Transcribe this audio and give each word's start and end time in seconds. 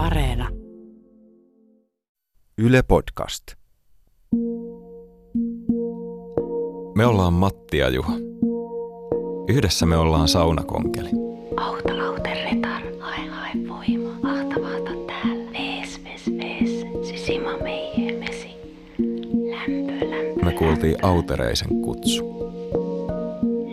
Areena. 0.00 0.48
Yle 2.58 2.82
Podcast. 2.82 3.44
Me 6.94 7.06
ollaan 7.06 7.32
Matti 7.32 7.78
ja 7.78 7.88
Juha. 7.88 8.12
Yhdessä 9.48 9.86
me 9.86 9.96
ollaan 9.96 10.28
saunakonkeli. 10.28 11.10
Auta 11.56 11.92
auterretar, 12.06 12.82
hae 13.00 13.26
hae 13.28 13.52
voima, 13.68 14.30
ahtavaata 14.30 14.90
täällä. 15.06 15.52
Vees, 15.52 16.00
vees, 16.04 16.26
vees, 16.36 16.86
sisima 17.08 17.50
meie 17.62 18.18
mesi. 18.18 18.50
Lämpö, 19.50 20.10
lämpö, 20.10 20.44
Me 20.44 20.52
kuultiin 20.52 20.92
lämpö. 20.92 21.06
Autereisen 21.06 21.82
kutsu. 21.82 22.24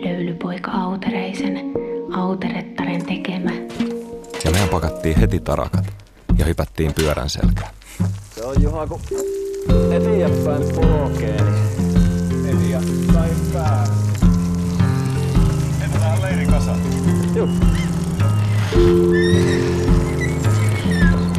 Löylypoika 0.04 0.70
Autereisen, 0.70 1.72
Auterettaren 2.12 3.06
tekemä. 3.06 3.50
Ja 4.44 4.50
mehän 4.50 4.68
pakattiin 4.68 5.16
heti 5.16 5.40
tarakat 5.40 5.97
ja 6.38 6.44
hypättiin 6.44 6.94
pyörän 6.94 7.30
selkään. 7.30 7.74
Se 8.34 8.44
on 8.44 8.62
Juha, 8.62 8.86
kun 8.86 9.00
eteenpäin 9.92 10.62
polkee, 10.74 11.42
niin 12.42 12.74
eteenpäin 12.74 13.36
pää. 13.52 13.86
Kasaan. 16.50 16.78
Juu. 17.34 17.48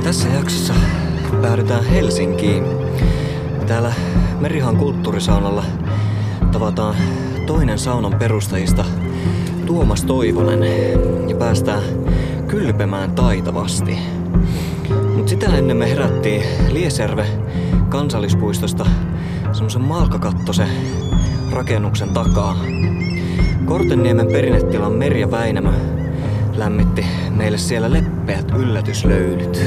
Tässä 0.04 0.30
jaksossa 0.30 0.73
päädytään 1.41 1.85
Helsinkiin. 1.85 2.63
Täällä 3.68 3.93
Merihan 4.40 4.77
kulttuurisaunalla 4.77 5.66
tavataan 6.52 6.95
toinen 7.45 7.79
saunan 7.79 8.20
perustajista 8.20 8.85
Tuomas 9.66 10.04
Toivonen 10.04 10.63
ja 11.29 11.35
päästään 11.35 11.84
kylpemään 12.48 13.12
taitavasti. 13.12 13.98
Mut 15.19 15.27
sitä 15.27 15.45
ennen 15.45 15.77
me 15.77 15.89
herättiin 15.89 16.73
Liesjärve 16.73 17.27
kansallispuistosta 17.89 18.85
semmosen 19.53 19.81
malkakattosen 19.81 20.70
rakennuksen 21.51 22.13
takaa. 22.13 22.55
Kortenniemen 23.65 24.27
perinnetilan 24.27 24.91
Merja 24.91 25.31
Väinämö 25.31 25.71
lämmitti 26.53 27.05
meille 27.29 27.57
siellä 27.57 27.93
leppeät 27.93 28.51
yllätyslöylyt. 28.51 29.59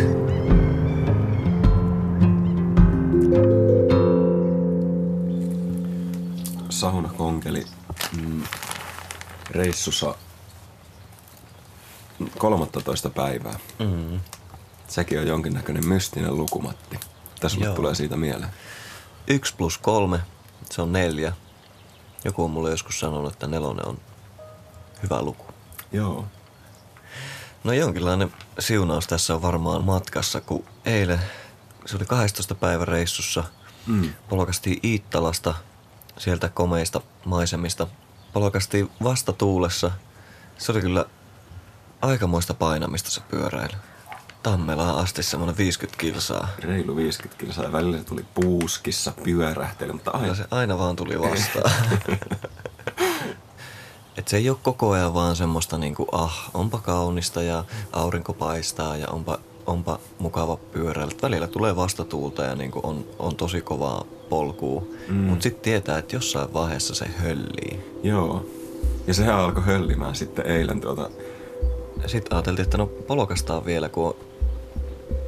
Saunakonkeli 6.70 7.64
mm, 8.16 8.42
reissussa 9.50 10.14
13 12.38 13.10
päivää. 13.10 13.58
Mm. 13.78 14.20
Sekin 14.92 15.18
on 15.20 15.26
jonkinnäköinen 15.26 15.86
mystinen 15.86 16.36
lukumatti. 16.36 17.00
Tässä 17.40 17.56
mulle 17.56 17.66
Joo. 17.68 17.76
tulee 17.76 17.94
siitä 17.94 18.16
mieleen. 18.16 18.50
Yksi 19.26 19.54
plus 19.56 19.78
kolme, 19.78 20.20
se 20.70 20.82
on 20.82 20.92
neljä. 20.92 21.32
Joku 22.24 22.44
on 22.44 22.50
mulle 22.50 22.70
joskus 22.70 23.00
sanonut, 23.00 23.32
että 23.32 23.46
nelonen 23.46 23.88
on 23.88 23.98
hyvä 25.02 25.22
luku. 25.22 25.44
Joo. 25.92 26.24
No 27.64 27.72
jonkinlainen 27.72 28.32
siunaus 28.58 29.06
tässä 29.06 29.34
on 29.34 29.42
varmaan 29.42 29.84
matkassa, 29.84 30.40
kun 30.40 30.64
eilen, 30.84 31.20
se 31.86 31.96
oli 31.96 32.04
12 32.04 32.54
päivän 32.54 32.88
reissussa, 32.88 33.44
Mm. 33.86 34.12
polkastiin 34.28 34.80
Iittalasta, 34.84 35.54
sieltä 36.18 36.48
komeista 36.48 37.00
maisemista. 37.24 37.86
Polkastiin 38.32 38.90
vastatuulessa. 39.02 39.90
Se 40.58 40.72
oli 40.72 40.80
kyllä 40.80 41.04
aikamoista 42.02 42.54
painamista 42.54 43.10
se 43.10 43.20
pyöräily. 43.20 43.74
Tammelaan 44.42 44.98
asti 44.98 45.22
semmoinen 45.22 45.56
50 45.56 46.00
kilsaa. 46.00 46.48
Reilu 46.58 46.96
50 46.96 47.44
kilsaa 47.44 47.64
ja 47.64 47.72
välillä 47.72 47.98
se 47.98 48.04
tuli 48.04 48.24
puuskissa, 48.34 49.12
pyörähteli, 49.24 49.92
mutta 49.92 50.10
Kyllä 50.10 50.22
aina 50.22 50.34
se 50.34 50.44
aina 50.50 50.78
vaan 50.78 50.96
tuli 50.96 51.20
vastaan. 51.30 51.72
Et 54.16 54.28
se 54.28 54.36
ei 54.36 54.50
ole 54.50 54.58
koko 54.62 54.90
ajan 54.90 55.14
vaan 55.14 55.36
semmoista 55.36 55.78
niinku, 55.78 56.06
ah, 56.12 56.50
onpa 56.54 56.78
kaunista 56.78 57.42
ja 57.42 57.64
aurinko 57.92 58.32
paistaa 58.32 58.96
ja 58.96 59.08
onpa, 59.08 59.38
onpa 59.66 59.98
mukava 60.18 60.56
pyöräillä. 60.56 61.14
Välillä 61.22 61.46
tulee 61.46 61.76
vastatuulta 61.76 62.42
ja 62.42 62.54
niinku 62.54 62.80
on, 62.82 63.04
on 63.18 63.36
tosi 63.36 63.60
kovaa 63.60 64.04
polkua. 64.28 64.82
Mm. 65.08 65.14
Mutta 65.14 65.42
sitten 65.42 65.62
tietää, 65.62 65.98
että 65.98 66.16
jossain 66.16 66.52
vaiheessa 66.54 66.94
se 66.94 67.06
höllii. 67.16 68.00
Joo. 68.02 68.46
Ja 69.06 69.14
sehän 69.14 69.36
alkoi 69.36 69.64
höllimään 69.64 70.14
sitten 70.14 70.46
eilen 70.46 70.80
tuota... 70.80 71.10
Sitten 72.06 72.36
ajateltiin, 72.36 72.64
että 72.64 72.78
no 72.78 72.86
polkastaan 72.86 73.64
vielä, 73.64 73.88
kun 73.88 74.06
on 74.06 74.16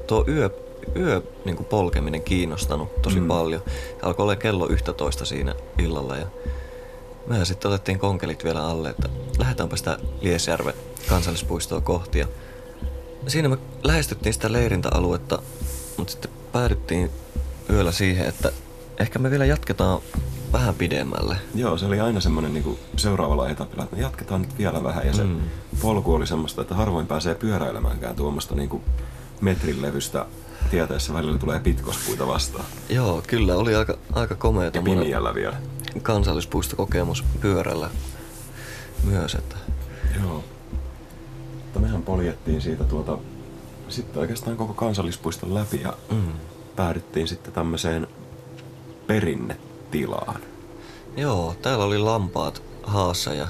tuo 0.07 0.25
yö, 0.29 0.51
yö 0.97 1.23
niin 1.45 1.57
kuin 1.57 1.67
polkeminen 1.67 2.23
kiinnostanut 2.23 3.03
tosi 3.03 3.21
mm. 3.21 3.27
paljon. 3.29 3.63
Alkoi 4.03 4.23
olla 4.23 4.37
kello 4.37 4.69
11 4.69 5.25
siinä 5.25 5.55
illalla 5.79 6.17
ja 6.17 6.27
mehän 7.27 7.47
sitten 7.47 7.71
otettiin 7.71 7.99
konkelit 7.99 8.45
vielä 8.45 8.67
alle, 8.67 8.91
että 8.91 9.09
lähdetäänpä 9.39 9.77
sitä 9.77 9.99
Liesjärven 10.21 10.75
kansallispuistoa 11.09 11.81
kohti. 11.81 12.19
Ja 12.19 12.27
siinä 13.27 13.49
me 13.49 13.59
lähestyttiin 13.83 14.33
sitä 14.33 14.53
leirintäaluetta, 14.53 15.39
mutta 15.97 16.11
sitten 16.11 16.31
päädyttiin 16.53 17.11
yöllä 17.71 17.93
siihen, 17.93 18.27
että 18.27 18.53
ehkä 19.01 19.19
me 19.19 19.31
vielä 19.31 19.45
jatketaan 19.45 20.01
vähän 20.53 20.75
pidemmälle. 20.75 21.37
Joo, 21.55 21.79
se 21.79 21.87
oli 21.87 22.01
aina 22.01 22.21
semmoinen 22.21 22.55
niinku 22.55 22.79
seuraavalla 22.97 23.49
etapilla, 23.49 23.85
että 23.85 23.97
me 23.97 24.03
jatketaan 24.03 24.43
nyt 24.43 24.59
vielä 24.59 24.83
vähän. 24.83 25.07
Ja 25.07 25.13
se 25.13 25.25
Mm. 25.25 25.41
polku 25.83 26.15
oli 26.15 26.27
semmoista, 26.27 26.63
että 26.63 26.75
harvoin 26.75 27.07
pääsee 27.07 27.35
pyöräilemäänkään 27.35 28.17
tuommoista 28.17 28.55
niinku 28.55 28.83
metrin 29.45 29.83
levystä 29.83 30.27
tieteessä 30.71 31.15
välillä 31.15 31.39
tulee 31.39 31.61
pitkospuita 31.61 32.27
vastaan. 32.27 32.65
Joo, 32.89 33.23
kyllä 33.27 33.57
oli 33.57 33.75
aika, 33.75 33.99
aika 34.13 34.35
komea 34.35 34.71
Ja 34.75 34.83
pimiällä 34.83 35.35
vielä. 35.35 35.57
kansallispuistokokemus 36.03 37.25
pyörällä 37.41 37.91
myös. 39.05 39.35
Että 39.35 39.57
Joo. 40.23 40.45
Mutta 41.63 41.81
mehän 41.81 42.03
poljettiin 42.03 42.61
siitä 42.61 42.85
tuota, 42.85 43.19
sitten 43.89 44.21
oikeastaan 44.21 44.57
koko 44.57 44.75
kansallispuiston 44.75 45.55
läpi 45.55 45.81
ja 45.83 45.95
mm. 46.11 46.33
päädyttiin 46.77 47.29
sitten 47.29 47.53
tämmöiseen 47.53 48.07
perinnetilaan. 49.07 50.41
Joo, 51.17 51.57
täällä 51.63 51.85
oli 51.85 51.99
lampaat 51.99 52.63
haassa 52.83 53.35
ja, 53.35 53.49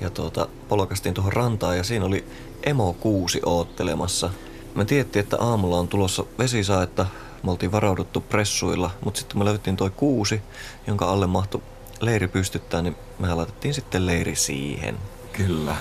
ja 0.00 0.10
tuota, 0.10 0.48
polkastiin 0.68 1.14
tuohon 1.14 1.32
rantaan 1.32 1.76
ja 1.76 1.84
siinä 1.84 2.04
oli 2.04 2.24
emo 2.62 2.92
kuusi 2.92 3.40
oottelemassa. 3.46 4.30
Me 4.74 4.84
tiedettiin, 4.84 5.22
että 5.22 5.36
aamulla 5.40 5.78
on 5.78 5.88
tulossa 5.88 6.24
vesisaetta. 6.38 7.06
Me 7.42 7.50
oltiin 7.50 7.72
varauduttu 7.72 8.20
pressuilla, 8.20 8.90
mutta 9.04 9.20
sitten 9.20 9.38
me 9.38 9.44
löyttiin 9.44 9.76
toi 9.76 9.90
kuusi, 9.90 10.42
jonka 10.86 11.04
alle 11.04 11.26
mahtui 11.26 11.62
leiri 12.00 12.28
pystyttää, 12.28 12.82
niin 12.82 12.96
me 13.18 13.34
laitettiin 13.34 13.74
sitten 13.74 14.06
leiri 14.06 14.36
siihen. 14.36 14.98
Kyllä. 15.32 15.76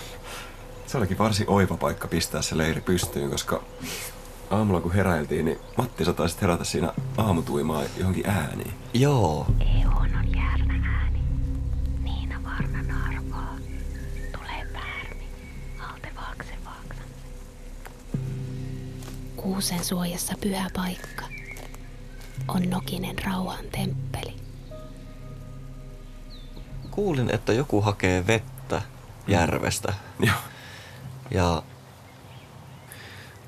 Se 0.88 0.98
olikin 0.98 1.18
varsin 1.18 1.50
oiva 1.50 1.78
paikka 1.78 2.08
pistää 2.08 2.42
se 2.42 2.58
leiri 2.58 2.82
pystyyn, 2.82 3.30
koska 3.30 3.64
aamulla 4.50 4.82
kun 4.82 4.94
heräiltiin, 4.94 5.46
niin 5.46 5.60
Matti 5.78 6.06
sä 6.06 6.14
taisit 6.14 6.42
herätä 6.42 6.64
siinä 6.64 6.94
aamutuimaan 7.18 7.86
johonkin 7.98 8.30
ääniin. 8.30 8.74
Joo, 8.94 9.46
Eon 9.60 9.94
on 9.94 10.36
järven 10.36 10.61
Kuusen 19.42 19.84
suojassa 19.86 20.34
pyhä 20.42 20.70
paikka. 20.76 21.26
On 22.48 22.70
Nokinen 22.70 23.16
rauhan 23.26 23.66
temppeli. 23.72 24.42
kuulin, 26.92 27.30
että 27.36 27.54
joku 27.54 27.82
hakee 27.82 28.28
vettä 28.28 28.82
järvestä. 29.28 29.94
Joo. 30.20 30.36
Ja 31.32 31.64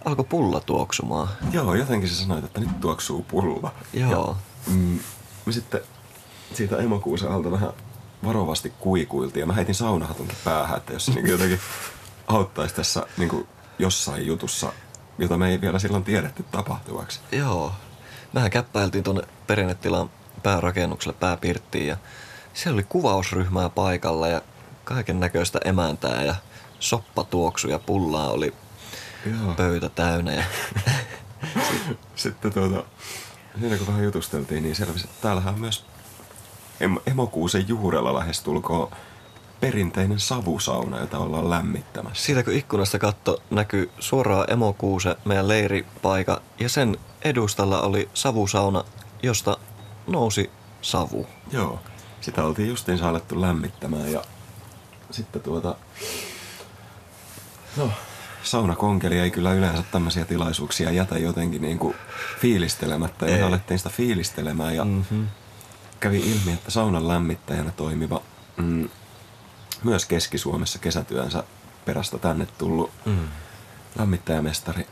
alkoi 0.05 0.25
pulla 0.25 0.59
tuoksumaan. 0.59 1.27
Joo, 1.51 1.75
jotenkin 1.75 2.09
sä 2.09 2.15
sanoit, 2.15 2.45
että 2.45 2.59
nyt 2.59 2.79
tuoksuu 2.79 3.23
pulla. 3.23 3.73
Joo. 3.93 4.37
Mm, 4.67 4.99
me 5.45 5.51
sitten 5.53 5.81
siitä 6.53 6.77
emokuusen 6.77 7.31
alta 7.31 7.51
vähän 7.51 7.69
varovasti 8.23 8.73
kuikuiltiin 8.79 9.41
ja 9.41 9.45
mä 9.47 9.53
heitin 9.53 9.75
saunahatunkin 9.75 10.37
päähän, 10.43 10.77
että 10.77 10.93
jos 10.93 11.05
se 11.05 11.11
niin 11.11 11.27
jotenkin 11.29 11.59
auttaisi 12.27 12.75
tässä 12.75 13.05
niin 13.17 13.29
kuin 13.29 13.47
jossain 13.79 14.27
jutussa, 14.27 14.73
jota 15.17 15.37
me 15.37 15.49
ei 15.49 15.61
vielä 15.61 15.79
silloin 15.79 16.03
tiedetty 16.03 16.45
tapahtuvaksi. 16.51 17.19
Joo. 17.31 17.71
Mehän 18.33 18.51
käppäiltiin 18.51 19.03
tuonne 19.03 19.21
perinnetilan 19.47 20.09
päärakennukselle 20.43 21.17
pääpirttiin 21.19 21.87
ja 21.87 21.97
siellä 22.53 22.75
oli 22.75 22.83
kuvausryhmää 22.83 23.69
paikalla 23.69 24.27
ja 24.27 24.41
kaiken 24.83 25.19
näköistä 25.19 25.59
emäntää 25.65 26.23
ja 26.23 26.35
soppatuoksu 26.79 27.67
ja 27.67 27.79
pullaa 27.79 28.29
oli 28.29 28.53
Joo. 29.25 29.53
pöytä 29.53 29.89
täynnä. 29.89 30.33
Ja 30.33 30.43
Sitten 32.15 32.53
tuota, 32.53 32.83
siinä 33.59 33.77
kun 33.77 33.87
vähän 33.87 34.03
jutusteltiin, 34.03 34.63
niin 34.63 34.75
selvisi, 34.75 35.05
että 35.05 35.21
täällähän 35.21 35.53
on 35.53 35.59
myös 35.59 35.85
em- 36.81 37.01
emokuusen 37.05 37.67
juurella 37.67 38.13
lähestulkoon 38.13 38.91
perinteinen 39.67 40.19
savusauna, 40.19 40.99
jota 40.99 41.17
ollaan 41.19 41.49
lämmittämässä. 41.49 42.25
Siitä 42.25 42.43
kun 42.43 42.53
ikkunasta 42.53 42.99
katto, 42.99 43.41
näkyy 43.49 43.91
suoraan 43.99 44.51
emokuuse, 44.51 45.15
meidän 45.25 45.47
leiripaika, 45.47 46.41
ja 46.59 46.69
sen 46.69 46.97
edustalla 47.21 47.81
oli 47.81 48.09
savusauna, 48.13 48.83
josta 49.23 49.57
nousi 50.07 50.51
savu. 50.81 51.27
Joo, 51.51 51.79
sitä 52.21 52.43
oltiin 52.43 52.69
justiin 52.69 53.03
alettu 53.03 53.41
lämmittämään 53.41 54.11
ja 54.11 54.21
sitten 55.11 55.41
tuota... 55.41 55.75
No, 57.77 57.91
saunakonkeli 58.43 59.19
ei 59.19 59.31
kyllä 59.31 59.53
yleensä 59.53 59.83
tämmöisiä 59.91 60.25
tilaisuuksia 60.25 60.91
jätä 60.91 61.17
jotenkin 61.17 61.61
niin 61.61 61.79
kuin 61.79 61.95
fiilistelemättä. 62.39 63.25
Ja 63.25 63.37
Ei. 63.37 63.43
alettiin 63.43 63.77
sitä 63.77 63.89
fiilistelemään 63.89 64.75
ja 64.75 64.85
Mm-hmm. 64.85 65.27
kävi 65.99 66.19
ilmi, 66.19 66.53
että 66.53 66.71
saunan 66.71 67.07
lämmittäjänä 67.07 67.71
toimiva 67.71 68.21
mm, 68.57 68.89
myös 69.83 70.05
Keski-Suomessa 70.05 70.79
kesätyönsä 70.79 71.43
perästä 71.85 72.17
tänne 72.17 72.45
tullut 72.45 72.91
Mm. 73.05 73.27
lämmittäjämestari 73.99 74.87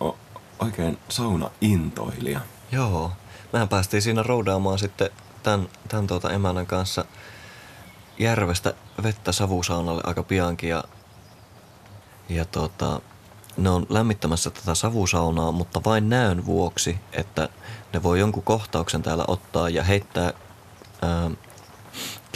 on 0.00 0.14
oikein 0.58 0.98
sauna-intoilija. 1.08 2.40
Joo. 2.72 3.12
Mehän 3.52 3.68
päästiin 3.68 4.02
siinä 4.02 4.22
roudaamaan 4.22 4.78
sitten 4.78 5.10
tämän, 5.42 5.68
tämän 5.88 6.06
tuota 6.06 6.30
emännän 6.32 6.66
kanssa 6.66 7.04
järvestä 8.18 8.74
vettä 9.02 9.32
savusaunalle 9.32 10.02
aika 10.04 10.22
piankin 10.22 10.70
ja, 10.70 10.84
ja 12.28 12.44
tota, 12.44 13.00
ne 13.56 13.70
on 13.70 13.86
lämmittämässä 13.88 14.50
tätä 14.50 14.74
savusaunaa, 14.74 15.52
mutta 15.52 15.80
vain 15.84 16.08
näön 16.08 16.46
vuoksi, 16.46 16.98
että 17.12 17.48
ne 17.92 18.02
voi 18.02 18.20
jonkun 18.20 18.42
kohtauksen 18.42 19.02
täällä 19.02 19.24
ottaa 19.28 19.68
ja 19.68 19.82
heittää 19.82 20.32
ää, 21.02 21.30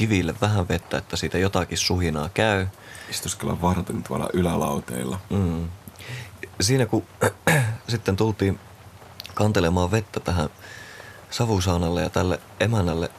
kiville 0.00 0.34
vähän 0.40 0.68
vettä, 0.68 0.98
että 0.98 1.16
siitä 1.16 1.38
jotakin 1.38 1.78
suhinaa 1.78 2.28
käy. 2.28 2.66
Istuskella 3.10 3.62
varten 3.62 4.02
tuolla 4.02 4.28
ylälauteilla. 4.32 5.20
Mm. 5.30 5.68
Siinä 6.60 6.86
kun 6.86 7.04
sitten 7.88 8.16
tultiin 8.16 8.58
kantelemaan 9.34 9.90
vettä 9.90 10.20
tähän 10.20 10.48
savusaunalle 11.30 12.02
ja 12.02 12.10
tälle 12.10 12.40
emännälle, 12.60 13.10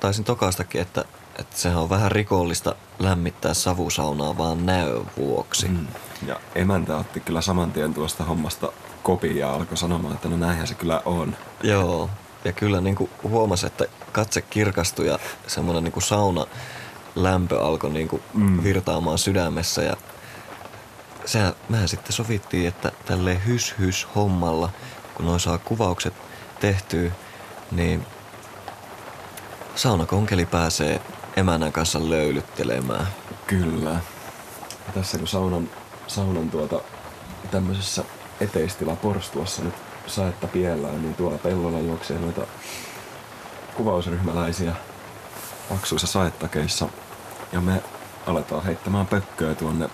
taisin 0.00 0.24
tokaistakin, 0.24 0.80
että, 0.80 1.04
että 1.38 1.58
sehän 1.58 1.78
on 1.78 1.90
vähän 1.90 2.12
rikollista 2.12 2.74
lämmittää 2.98 3.54
savusaunaa 3.54 4.38
vaan 4.38 4.66
näön 4.66 5.06
vuoksi. 5.16 5.68
Mm. 5.68 5.86
Ja 6.26 6.40
emäntä 6.54 6.96
otti 6.96 7.20
kyllä 7.20 7.40
saman 7.40 7.72
tien 7.72 7.94
tuosta 7.94 8.24
hommasta 8.24 8.72
kopin 9.02 9.36
ja 9.36 9.52
alkoi 9.52 9.76
sanomaan, 9.76 10.14
että 10.14 10.28
no 10.28 10.36
näinhän 10.36 10.66
se 10.66 10.74
kyllä 10.74 11.02
on. 11.04 11.36
Joo, 11.62 12.10
ja 12.44 12.52
kyllä 12.52 12.80
niin 12.80 12.96
kuin 12.96 13.10
huomasi, 13.22 13.66
että 13.66 13.84
katse 14.12 14.42
kirkastui 14.42 15.06
ja 15.06 15.18
semmoinen 15.46 15.84
niin 15.84 15.92
kuin 15.92 16.02
sauna 16.02 16.46
lämpö 17.14 17.64
alkoi 17.64 17.90
niin 17.90 18.08
kuin 18.08 18.22
Mm. 18.34 18.62
virtaamaan 18.62 19.18
sydämessä 19.18 19.82
ja 19.82 19.96
sehän, 21.24 21.52
mehän 21.68 21.88
sitten 21.88 22.12
sovittiin, 22.12 22.68
että 22.68 22.92
tälleen 23.06 23.46
hys 23.46 23.74
hys 23.78 24.08
hommalla, 24.14 24.70
kun 25.14 25.26
noin 25.26 25.40
saa 25.40 25.58
kuvaukset 25.58 26.14
tehtyä, 26.60 27.10
niin 27.70 28.06
saunakonkeli 29.74 30.46
pääsee 30.46 31.00
emännän 31.36 31.72
kanssa 31.72 32.10
löylyttelemään. 32.10 33.06
Kyllä. 33.46 33.90
Ja 34.86 34.92
tässä 34.94 35.18
kun 35.18 35.28
saunan, 35.28 35.70
saunan 36.06 36.50
tuota 36.50 36.80
tämmöisessä 37.50 38.04
eteistila 38.40 38.96
porstuassa 38.96 39.62
nyt 39.62 39.74
saetta 40.06 40.46
piellään, 40.46 41.02
niin 41.02 41.14
tuolla 41.14 41.38
pellolla 41.38 41.80
juoksee 41.80 42.18
noita 42.18 42.42
kuvausryhmäläisiä 43.76 44.74
paksuissa 45.68 46.06
saettakeissa. 46.06 46.88
Ja 47.52 47.60
me 47.60 47.82
aletaan 48.26 48.64
heittämään 48.64 49.06
pökköä 49.06 49.54
tuonne 49.54 49.90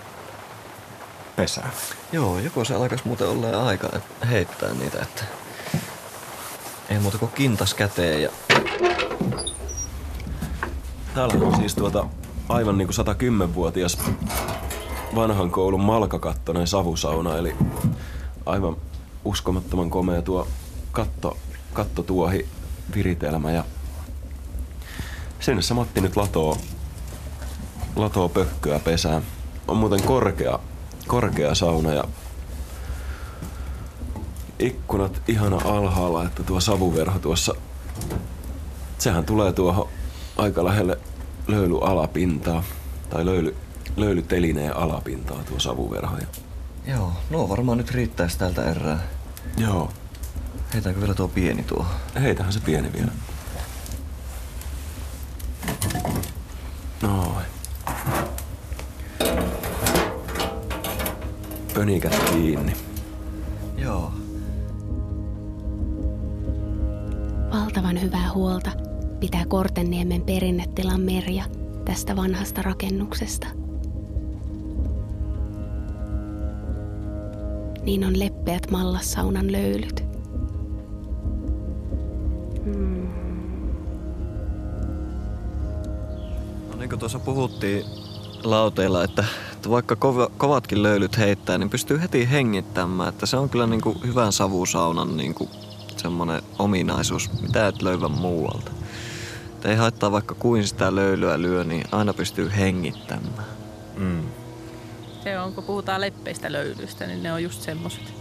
pesään. 1.35 1.71
Joo, 2.11 2.39
joko 2.39 2.65
se 2.65 2.75
alkaisi 2.75 3.07
muuten 3.07 3.27
olla 3.27 3.67
aika 3.67 3.89
heittää 4.29 4.73
niitä, 4.73 5.01
että 5.01 5.23
ei 6.89 6.99
muuta 6.99 7.17
kuin 7.17 7.31
kintas 7.31 7.73
käteen 7.73 8.21
ja 8.21 8.29
Täällä 11.17 11.45
on 11.45 11.55
siis 11.55 11.75
tuota 11.75 12.05
aivan 12.49 12.77
niinku 12.77 12.93
110-vuotias 12.93 13.97
vanhan 15.15 15.51
koulun 15.51 15.81
malkakattoinen 15.81 16.67
savusauna, 16.67 17.37
eli 17.37 17.55
aivan 18.45 18.75
uskomattoman 19.27 19.89
komea 19.89 20.21
tuo 20.21 20.47
katto, 20.91 21.37
kattotuohi 21.73 22.47
viritelmä 22.95 23.51
ja 23.51 23.63
sinne 25.39 25.61
se 25.61 25.73
Matti 25.73 26.01
nyt 26.01 26.15
latoo, 26.15 26.57
latoo 27.95 28.29
pökköä 28.29 28.79
pesään. 28.79 29.21
On 29.67 29.77
muuten 29.77 30.03
korkea, 30.03 30.59
korkea 31.07 31.55
sauna 31.55 31.93
ja 31.93 32.03
ikkunat 34.59 35.21
ihana 35.27 35.61
alhaalla, 35.65 36.23
että 36.23 36.43
tuo 36.43 36.59
savuverho 36.59 37.19
tuossa 37.19 37.55
sehän 38.97 39.25
tulee 39.25 39.53
tuohon 39.53 39.89
aika 40.37 40.65
lähelle 40.65 40.99
löyly 41.47 41.79
alapintaa, 41.81 42.63
tai 43.09 43.25
löyly, 43.25 43.55
löylytelineen 43.97 44.77
alapintaa 44.77 45.43
tuo 45.43 45.59
savuverho. 45.59 46.17
Joo, 46.87 47.11
no 47.29 47.49
varmaan 47.49 47.77
nyt 47.77 47.91
riittäisi 47.91 48.39
tältä 48.39 48.71
erää. 48.71 49.16
Joo, 49.57 49.91
Heitäänkö 50.73 51.01
vielä 51.01 51.13
tuo 51.13 51.27
pieni 51.27 51.63
tuo? 51.63 51.85
heitähän 52.21 52.53
se 52.53 52.59
pieni 52.59 52.93
vielä. 52.93 53.11
Noin. 57.01 57.45
Pönikät 61.73 62.19
kiinni. 62.31 62.73
Joo. 63.77 64.13
Valtavan 67.51 68.01
hyvää 68.01 68.31
huolta 68.33 68.71
pitää 69.19 69.45
Kortenniemen 69.45 70.21
perinnetilan 70.21 71.01
Merja 71.01 71.43
tästä 71.85 72.15
vanhasta 72.15 72.61
rakennuksesta. 72.61 73.47
Niin 77.87 78.05
on 78.05 78.19
leppeät 78.19 78.71
mallassaunan 78.71 79.51
löylyt. 79.51 80.03
No 86.69 86.77
niin 86.77 86.89
kuin 86.89 86.99
tuossa 86.99 87.19
puhuttiin 87.19 87.85
lauteilla, 88.43 89.03
että, 89.03 89.25
että 89.53 89.69
vaikka 89.69 89.95
kova, 89.95 90.29
kovatkin 90.37 90.83
löylyt 90.83 91.17
heittää, 91.17 91.57
niin 91.57 91.69
pystyy 91.69 92.01
heti 92.01 92.29
hengittämään. 92.31 93.09
Että 93.09 93.25
se 93.25 93.37
on 93.37 93.49
kyllä 93.49 93.67
niin 93.67 93.81
kuin 93.81 93.97
hyvän 94.03 94.33
savusaunan 94.33 95.17
niin 95.17 95.33
kuin 95.33 95.49
semmoinen 95.97 96.41
ominaisuus, 96.59 97.41
mitä 97.41 97.67
et 97.67 97.81
löyvä 97.81 98.07
muualta. 98.07 98.71
Että 99.47 99.69
ei 99.69 99.75
haittaa 99.75 100.11
vaikka 100.11 100.35
kuin 100.35 100.67
sitä 100.67 100.95
löylyä 100.95 101.41
lyö, 101.41 101.63
niin 101.63 101.83
aina 101.91 102.13
pystyy 102.13 102.51
hengittämään. 102.57 103.56
Puhutaan 105.67 106.01
leppeistä 106.01 106.51
löylyistä, 106.51 107.07
niin 107.07 107.23
ne 107.23 107.33
on 107.33 107.43
just 107.43 107.61
semmoiset. 107.61 108.13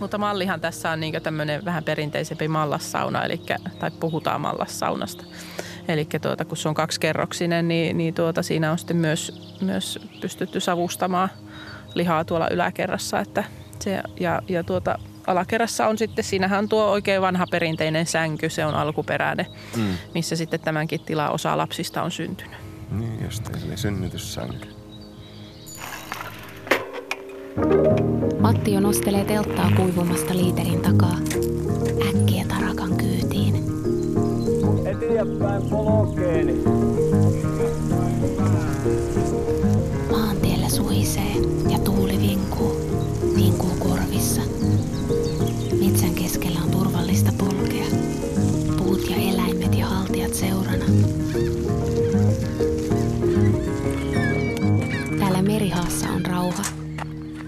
Mutta 0.00 0.18
mallihan 0.18 0.60
tässä 0.60 0.90
on 0.90 1.00
niin 1.00 1.22
tämmöinen 1.22 1.64
vähän 1.64 1.84
perinteisempi 1.84 2.48
mallassauna, 2.48 3.24
eli, 3.24 3.40
tai 3.78 3.90
puhutaan 3.90 4.40
mallassaunasta. 4.40 5.24
Eli 5.88 6.08
tuota, 6.22 6.44
kun 6.44 6.56
se 6.56 6.68
on 6.68 6.74
kaksikerroksinen, 6.74 7.68
niin, 7.68 7.98
niin 7.98 8.14
tuota, 8.14 8.42
siinä 8.42 8.72
on 8.72 8.78
sitten 8.78 8.96
myös, 8.96 9.56
myös 9.60 9.98
pystytty 10.20 10.60
savustamaan 10.60 11.28
lihaa 11.94 12.24
tuolla 12.24 12.48
yläkerrassa. 12.50 13.20
Että 13.20 13.44
se, 13.80 14.02
ja, 14.20 14.42
ja 14.48 14.64
tuota, 14.64 14.98
alakerrassa 15.26 15.86
on 15.86 15.98
sitten, 15.98 16.24
siinähän 16.24 16.58
on 16.58 16.68
tuo 16.68 16.84
oikein 16.84 17.22
vanha 17.22 17.46
perinteinen 17.50 18.06
sänky, 18.06 18.50
se 18.50 18.66
on 18.66 18.74
alkuperäinen, 18.74 19.46
Mm. 19.76 19.94
missä 20.14 20.36
sitten 20.36 20.60
tämänkin 20.60 21.00
tila 21.00 21.30
osa 21.30 21.56
lapsista 21.58 22.02
on 22.02 22.10
syntynyt. 22.10 22.56
Niin 22.90 23.24
just, 23.24 23.50
eli 23.66 23.76
synnytyssänky. 23.76 24.79
Matti 28.40 28.72
jo 28.72 28.80
nostelee 28.80 29.24
telttaa 29.24 29.70
kuivumasta 29.76 30.36
liiterin 30.36 30.80
takaa. 30.80 31.16
Äkkiä 32.08 32.44
tarakan 32.48 32.96
kyytiin. 32.96 33.54
Eteenpäin 34.84 35.62
polkeeni. 35.62 36.62
Maantiellä 40.10 40.68
suhisee 40.68 41.32
ja 41.68 41.78
tuuli 41.78 42.18
vinkuu 42.20 42.79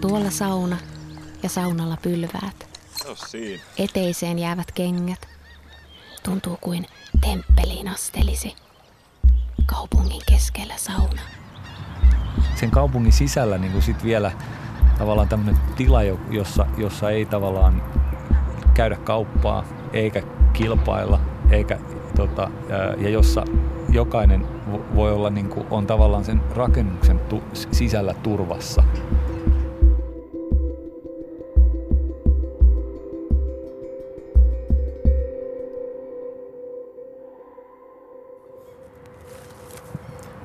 Tuolla 0.02 0.30
sauna 0.30 0.76
ja 1.42 1.49
saunalla 1.49 1.97
pylväät. 2.02 2.80
No 3.09 3.14
siinä. 3.14 3.62
Eteiseen 3.78 4.38
jäävät 4.38 4.73
kengät. 4.73 5.28
Tuntuu 6.23 6.59
kuin 6.61 6.87
temppeliin 7.21 7.88
astelisi. 7.88 8.54
Kaupungin 9.66 10.23
keskellä 10.28 10.75
sauna. 10.76 11.23
Sen 12.54 12.71
kaupungin 12.71 13.12
sisällä 13.12 13.59
niin 13.59 13.73
kuin 13.73 13.82
sit 13.82 14.04
vielä 14.04 14.32
tavallaan 14.99 15.28
tämmöinen 15.28 15.62
tila, 15.76 16.02
jossa, 16.30 16.66
jossa 16.76 17.11
ei 17.11 17.26
tavallaan 17.26 17.82
käydä 18.75 18.97
kauppaa 18.97 19.64
eikä 19.92 20.23
kilpailla 20.52 21.21
eikä, 21.50 21.78
tota, 22.16 22.50
ja 22.99 23.09
jossa 23.09 23.44
jokainen 23.88 24.47
voi 24.94 25.12
olla 25.12 25.30
niin 25.30 25.49
kuin, 25.49 25.66
on 25.71 25.87
tavallaan 25.87 26.25
sen 26.25 26.42
rakennuksen 26.54 27.18
tu- 27.18 27.42
sisällä 27.73 28.14
turvassa. 28.14 28.82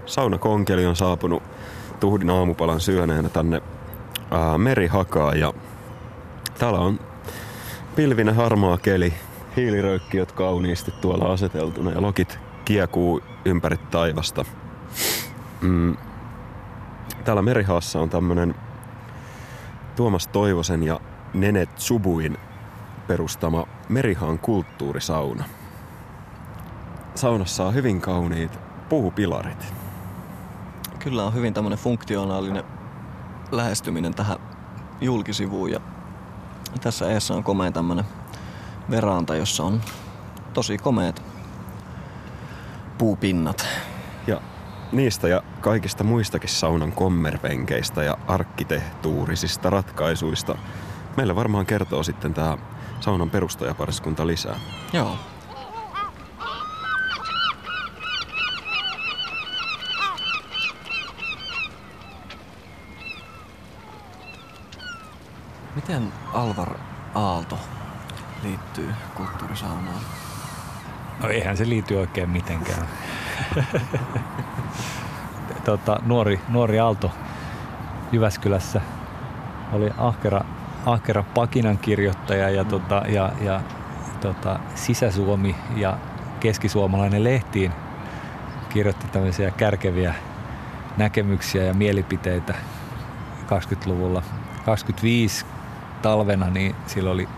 Saunakonkeli 0.07 0.85
on 0.85 0.95
saapunut 0.95 1.43
tuhdin 1.99 2.29
aamupalan 2.29 2.79
syöneenä 2.79 3.29
tänne 3.29 3.61
ää, 4.31 4.57
merihakaan 4.57 5.39
ja 5.39 5.53
täällä 6.59 6.79
on 6.79 6.99
pilvinen 7.95 8.35
harmaa 8.35 8.77
keli, 8.77 9.13
hiiliröykkiöt 9.57 10.31
kauniisti 10.31 10.91
tuolla 10.91 11.33
aseteltuna 11.33 11.91
ja 11.91 12.01
lokit 12.01 12.39
kiekuu 12.65 13.21
ympäri 13.45 13.77
taivasta. 13.77 14.45
Mm. 15.61 15.97
Täällä 17.23 17.41
Merihaassa 17.41 17.99
on 17.99 18.09
tämmönen 18.09 18.55
Tuomas 19.95 20.27
Toivosen 20.27 20.83
ja 20.83 20.99
Nenet 21.33 21.69
Subuin 21.75 22.37
perustama 23.07 23.67
Merihaan 23.89 24.39
kulttuurisauna. 24.39 25.43
Saunassa 27.15 27.65
on 27.65 27.73
hyvin 27.73 28.01
kauniit 28.01 28.59
puupilarit. 28.89 29.87
Kyllä 31.07 31.23
on 31.23 31.33
hyvin 31.33 31.53
tämmöinen 31.53 31.79
funktionaalinen 31.79 32.63
lähestyminen 33.51 34.13
tähän 34.13 34.37
julkisivuun 35.01 35.71
ja 35.71 35.79
tässä 36.81 37.11
eessä 37.11 37.33
on 37.33 37.43
komea 37.43 37.71
tämmönen 37.71 38.05
veranta, 38.89 39.35
jossa 39.35 39.63
on 39.63 39.81
tosi 40.53 40.77
komeet 40.77 41.23
puupinnat. 42.97 43.67
Ja 44.27 44.41
niistä 44.91 45.27
ja 45.27 45.43
kaikista 45.61 46.03
muistakin 46.03 46.49
saunan 46.49 46.91
kommervenkeistä 46.91 48.03
ja 48.03 48.17
arkkitehtuurisista 48.27 49.69
ratkaisuista 49.69 50.57
meille 51.17 51.35
varmaan 51.35 51.65
kertoo 51.65 52.03
sitten 52.03 52.33
tämä 52.33 52.57
saunan 52.99 53.29
perustajapariskunta 53.29 54.27
lisää. 54.27 54.59
Joo. 54.93 55.17
Miten 65.88 66.13
Alvar 66.34 66.77
Aalto 67.15 67.60
liittyy 68.44 68.89
kulttuurisaunaan? 69.15 70.01
No 71.24 71.29
eihän 71.29 71.58
se 71.58 71.70
liity 71.70 71.96
oikein 71.96 72.29
mitenkään. 72.29 72.88
tota, 75.65 76.00
nuori, 76.06 76.39
nuori 76.50 76.79
Aalto 76.79 77.12
Jyväskylässä 78.12 78.82
oli 79.74 79.91
ahkera, 79.98 80.41
ahkera 80.86 81.24
pakinan 81.24 81.77
kirjoittaja 81.77 82.50
ja, 82.50 82.63
tota, 82.63 83.03
ja, 83.08 83.32
ja 83.41 83.62
tota, 84.22 84.60
Sisäsuomi 84.75 85.56
ja 85.75 85.98
keskisuomalainen 86.39 87.24
lehtiin 87.24 87.72
kirjoitti 88.70 89.08
tämmöisiä 89.08 89.51
kärkeviä 89.51 90.15
näkemyksiä 90.98 91.63
ja 91.63 91.74
mielipiteitä 91.74 92.53
20-luvulla. 93.46 94.24
25 94.65 95.46
talvena 96.07 96.49
niin 96.49 96.75
sillä 96.85 97.11
oli 97.11 97.29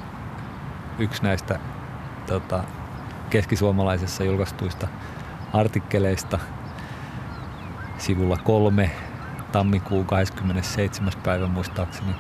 yksi 0.99 1.23
näistä 1.23 1.59
tota, 2.27 2.63
keskisuomalaisessa 3.29 4.23
julkaistuista 4.23 4.87
artikkeleista 5.53 6.39
sivulla 7.97 8.37
kolme 8.37 8.91
tammikuun 9.51 10.05
27. 10.05 11.13
päivä 11.23 11.47
muistaakseni 11.47 12.15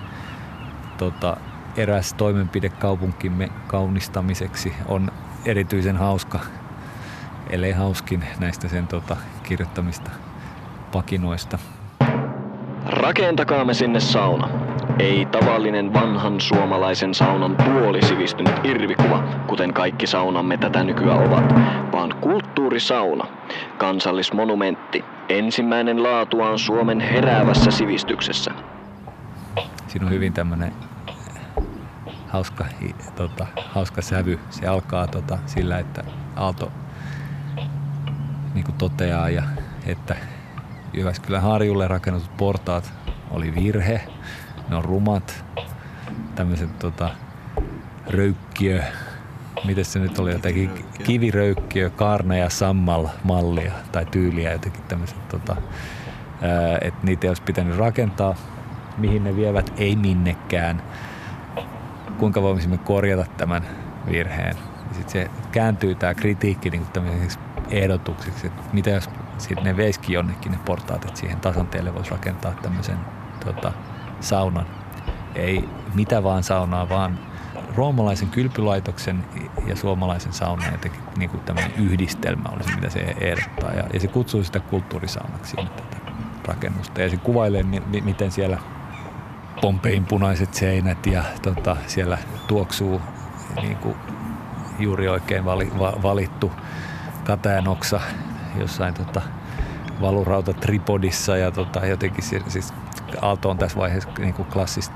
tota, 0.97 1.37
eräs 1.77 2.13
toimenpide 2.13 2.69
kaupunkimme 2.69 3.49
kaunistamiseksi 3.67 4.73
on 4.87 5.11
erityisen 5.45 5.97
hauska, 5.97 6.39
ellei 7.49 7.71
hauskin 7.71 8.23
näistä 8.39 8.67
sen 8.67 8.87
tota, 8.87 9.17
kirjoittamista 9.43 10.11
pakinoista. 10.91 11.59
Rakentakaamme 12.85 13.73
sinne 13.73 13.99
sauna. 13.99 14.68
Ei 14.99 15.25
tavallinen 15.25 15.93
vanhan 15.93 16.41
suomalaisen 16.41 17.13
saunan 17.13 17.55
puolisivistynyt 17.55 18.53
irvikuva, 18.63 19.23
kuten 19.47 19.73
kaikki 19.73 20.07
saunamme 20.07 20.57
tätä 20.57 20.83
nykyään 20.83 21.27
ovat, 21.27 21.53
vaan 21.91 22.15
kulttuurisauna, 22.21 23.27
kansallismonumentti, 23.77 25.05
ensimmäinen 25.29 26.03
laatuaan 26.03 26.59
Suomen 26.59 26.99
heräävässä 26.99 27.71
sivistyksessä. 27.71 28.51
Siinä 29.87 30.05
on 30.05 30.11
hyvin 30.11 30.33
tämmöinen 30.33 30.73
hauska, 32.27 32.65
tota, 33.15 33.47
hauska 33.65 34.01
sävy. 34.01 34.39
Se 34.49 34.67
alkaa 34.67 35.07
tota, 35.07 35.37
sillä, 35.45 35.79
että 35.79 36.03
Aalto 36.35 36.71
niin 38.53 38.65
toteaa, 38.77 39.29
ja, 39.29 39.43
että 39.85 40.15
Jyväskylän 40.93 41.41
harjulle 41.41 41.87
rakennetut 41.87 42.37
portaat 42.37 42.93
oli 43.31 43.55
virhe– 43.55 44.01
ne 44.69 44.75
on 44.75 44.85
rumat, 44.85 45.45
tämmöiset 46.35 46.79
tota, 46.79 47.09
röykkiö, 48.07 48.83
miten 49.65 49.85
se 49.85 49.99
nyt 49.99 50.19
oli, 50.19 50.31
jotenkin 50.31 50.69
kiviröykkiö, 51.03 51.89
kaarna 51.89 52.35
ja 52.35 52.49
sammal 52.49 53.07
mallia 53.23 53.73
tai 53.91 54.05
tyyliä 54.05 54.51
jotenkin 54.51 54.83
tämmöiset, 54.83 55.27
tota, 55.27 55.55
että 56.81 56.99
niitä 57.03 57.27
ei 57.27 57.29
olisi 57.29 57.43
pitänyt 57.43 57.77
rakentaa, 57.77 58.35
mihin 58.97 59.23
ne 59.23 59.35
vievät, 59.35 59.73
ei 59.77 59.95
minnekään. 59.95 60.83
Kuinka 62.17 62.41
voisimme 62.41 62.77
korjata 62.77 63.25
tämän 63.37 63.63
virheen? 64.11 64.55
Sitten 64.91 65.11
se 65.11 65.29
kääntyy 65.51 65.95
tämä 65.95 66.13
kritiikki 66.13 66.69
niin 66.69 66.85
tämmöiseksi 66.85 67.39
ehdotukseksi, 67.69 68.47
että 68.47 68.63
mitä 68.73 68.89
jos 68.89 69.09
sitten 69.37 69.63
ne 69.63 69.77
veisikin 69.77 70.13
jonnekin 70.13 70.51
ne 70.51 70.57
portaat, 70.65 71.05
että 71.05 71.19
siihen 71.19 71.39
tasanteelle 71.39 71.95
voisi 71.95 72.11
rakentaa 72.11 72.53
tämmöisen 72.61 72.97
tota, 73.45 73.71
saunan. 74.21 74.65
Ei 75.35 75.69
mitä 75.93 76.23
vaan 76.23 76.43
saunaa, 76.43 76.89
vaan 76.89 77.19
roomalaisen 77.75 78.29
kylpylaitoksen 78.29 79.25
ja 79.67 79.75
suomalaisen 79.75 80.33
saunan 80.33 80.71
jotenkin 80.71 81.01
niin 81.17 81.29
kuin 81.29 81.43
tämmöinen 81.43 81.73
yhdistelmä 81.77 82.49
oli 82.49 82.63
se, 82.63 82.75
mitä 82.75 82.89
se 82.89 82.99
ehdottaa. 82.99 83.71
Ja, 83.71 83.83
ja 83.93 83.99
se 83.99 84.07
kutsuu 84.07 84.43
sitä 84.43 84.59
kulttuurisaunaksi 84.59 85.55
tätä 85.55 85.97
rakennusta. 86.45 87.01
Ja 87.01 87.09
se 87.09 87.17
kuvailee, 87.17 87.63
miten 88.03 88.31
siellä 88.31 88.57
Pompein 89.61 90.05
punaiset 90.05 90.53
seinät 90.53 91.05
ja 91.05 91.23
tota, 91.41 91.77
siellä 91.87 92.17
tuoksuu 92.47 93.01
niin 93.61 93.77
kuin 93.77 93.95
juuri 94.79 95.07
oikein 95.07 95.45
vali, 95.45 95.71
va, 95.79 95.93
valittu 96.03 96.51
katajanoksa 97.23 98.01
jossain 98.59 98.93
tota, 98.93 99.21
valurauta 100.01 100.53
tripodissa 100.53 101.37
ja 101.37 101.51
tota, 101.51 101.85
jotenkin 101.85 102.23
siis 102.23 102.73
Aalto 103.21 103.49
on 103.49 103.57
tässä 103.57 103.77
vaiheessa 103.77 104.09
niin 104.19 104.33
kuin 104.33 104.47
klassis, 104.47 104.91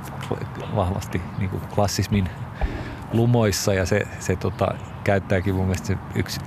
vahvasti 0.75 1.21
niin 1.37 1.49
kuin 1.49 1.61
klassismin 1.75 2.29
lumoissa 3.13 3.73
ja 3.73 3.85
se, 3.85 4.07
se 4.19 4.35
tota, 4.35 4.75
käyttääkin 5.03 5.55
mun 5.55 5.65
mielestä 5.65 5.87
se 5.87 5.97
yksi 6.15 6.39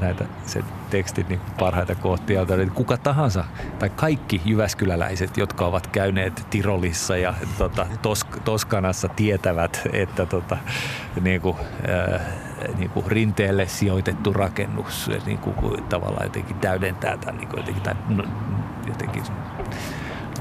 näitä 0.00 0.24
se 0.46 0.62
tekstin 0.90 1.26
niin 1.28 1.40
parhaita 1.58 1.94
kohtia, 1.94 2.42
että 2.42 2.74
kuka 2.74 2.96
tahansa 2.96 3.44
tai 3.78 3.90
kaikki 3.90 4.42
Jyväskyläläiset, 4.44 5.36
jotka 5.36 5.66
ovat 5.66 5.86
käyneet 5.86 6.46
Tirolissa 6.50 7.16
ja 7.16 7.34
tota, 7.58 7.86
tos, 8.02 8.26
Toskanassa 8.44 9.08
tietävät, 9.08 9.82
että 9.92 10.26
tota, 10.26 10.56
niin 11.20 11.40
kuin, 11.40 11.56
äh, 12.14 12.20
niin 12.78 12.90
kuin 12.90 13.06
rinteelle 13.06 13.66
sijoitettu 13.66 14.32
rakennus 14.32 15.10
niin 15.26 15.38
kuin, 15.38 15.82
tavallaan 15.82 16.26
jotenkin 16.26 16.56
täydentää 16.56 17.16
tai, 17.16 17.32
niin 17.32 17.48
kuin, 17.48 17.58
jotenkin, 17.58 17.82
tai 17.82 17.94
jotenkin 18.86 19.22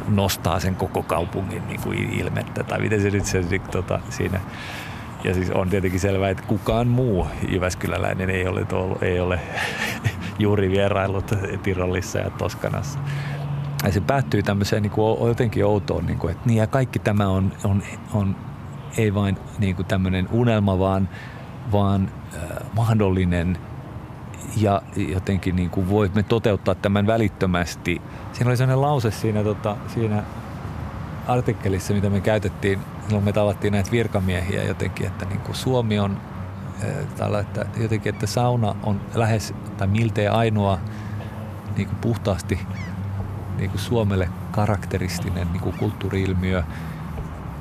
nostaa 0.08 0.60
sen 0.60 0.76
koko 0.76 1.04
kaupungin 1.04 1.68
niin 1.68 1.82
kuin 1.82 1.98
ilmettä, 1.98 2.64
tai 2.64 2.80
miten 2.80 3.02
se 3.02 3.10
nyt 3.10 3.26
se 3.26 3.44
tota, 3.72 4.00
siinä 4.10 4.40
ja 5.24 5.34
siis 5.34 5.52
on 5.52 5.70
tietenkin 5.70 6.00
selvää, 6.00 6.30
että 6.30 6.44
kukaan 6.48 6.88
muu 6.88 7.28
Jyväskyläläinen 7.50 8.30
ei 8.30 8.48
ole, 8.48 8.66
tuolla, 8.66 8.98
ei 9.02 9.20
ole 9.20 9.40
juuri 10.40 10.70
vierailut 10.70 11.34
Tirolissa 11.64 12.20
ja 12.20 12.30
Toskanassa. 12.30 13.00
Ja 13.84 13.92
se 13.92 14.02
päättyy 14.02 14.44
tämmöiseen 14.44 14.84
niin 14.84 14.92
kuin 14.92 15.28
jotenkin 15.28 15.66
outoon, 15.66 16.06
niin 16.06 16.20
kuin, 16.20 16.32
että 16.32 16.44
niin 16.46 16.58
ja 16.58 16.68
kaikki 16.68 17.00
tämä 17.00 17.28
on, 17.28 17.52
on, 17.64 17.84
on 18.14 18.36
ei 18.98 19.14
vain 19.14 19.38
niin 19.60 19.76
kuin 19.76 19.86
tämmöinen 19.86 20.28
unelma, 20.32 20.80
vaan, 20.80 21.10
vaan 21.72 22.12
äh, 22.34 22.42
mahdollinen 22.76 23.58
ja 24.62 24.82
jotenkin 24.98 25.56
niin 25.56 25.70
kuin 25.70 25.90
voimme 25.90 26.24
toteuttaa 26.24 26.76
tämän 26.76 27.08
välittömästi. 27.08 28.02
Siinä 28.34 28.50
oli 28.50 28.58
sellainen 28.58 28.82
lause 28.82 29.12
siinä, 29.12 29.44
tota, 29.44 29.78
siinä 29.88 30.24
artikkelissa, 31.28 31.94
mitä 31.94 32.10
me 32.10 32.22
käytettiin, 32.22 32.80
silloin 33.06 33.26
me 33.26 33.34
tavattiin 33.34 33.74
näitä 33.74 33.92
virkamiehiä 33.92 34.64
jotenkin, 34.64 35.08
että 35.08 35.26
niin 35.26 35.40
kuin 35.40 35.56
Suomi 35.56 36.00
on 36.00 36.18
tällä, 37.18 37.40
että 37.40 37.66
jotenkin, 37.78 38.14
että 38.14 38.28
sauna 38.28 38.76
on 38.84 39.02
lähes 39.16 39.54
tai 39.78 39.88
miltei 39.88 40.28
ainoa 40.28 40.80
niin 41.78 41.88
kuin 41.88 41.98
puhtaasti 42.02 42.60
niin 43.58 43.70
kuin 43.70 43.82
Suomelle 43.82 44.30
karakteristinen 44.52 45.48
niin 45.52 45.62
kuin 45.62 45.78
kulttuuriilmiö, 45.78 46.64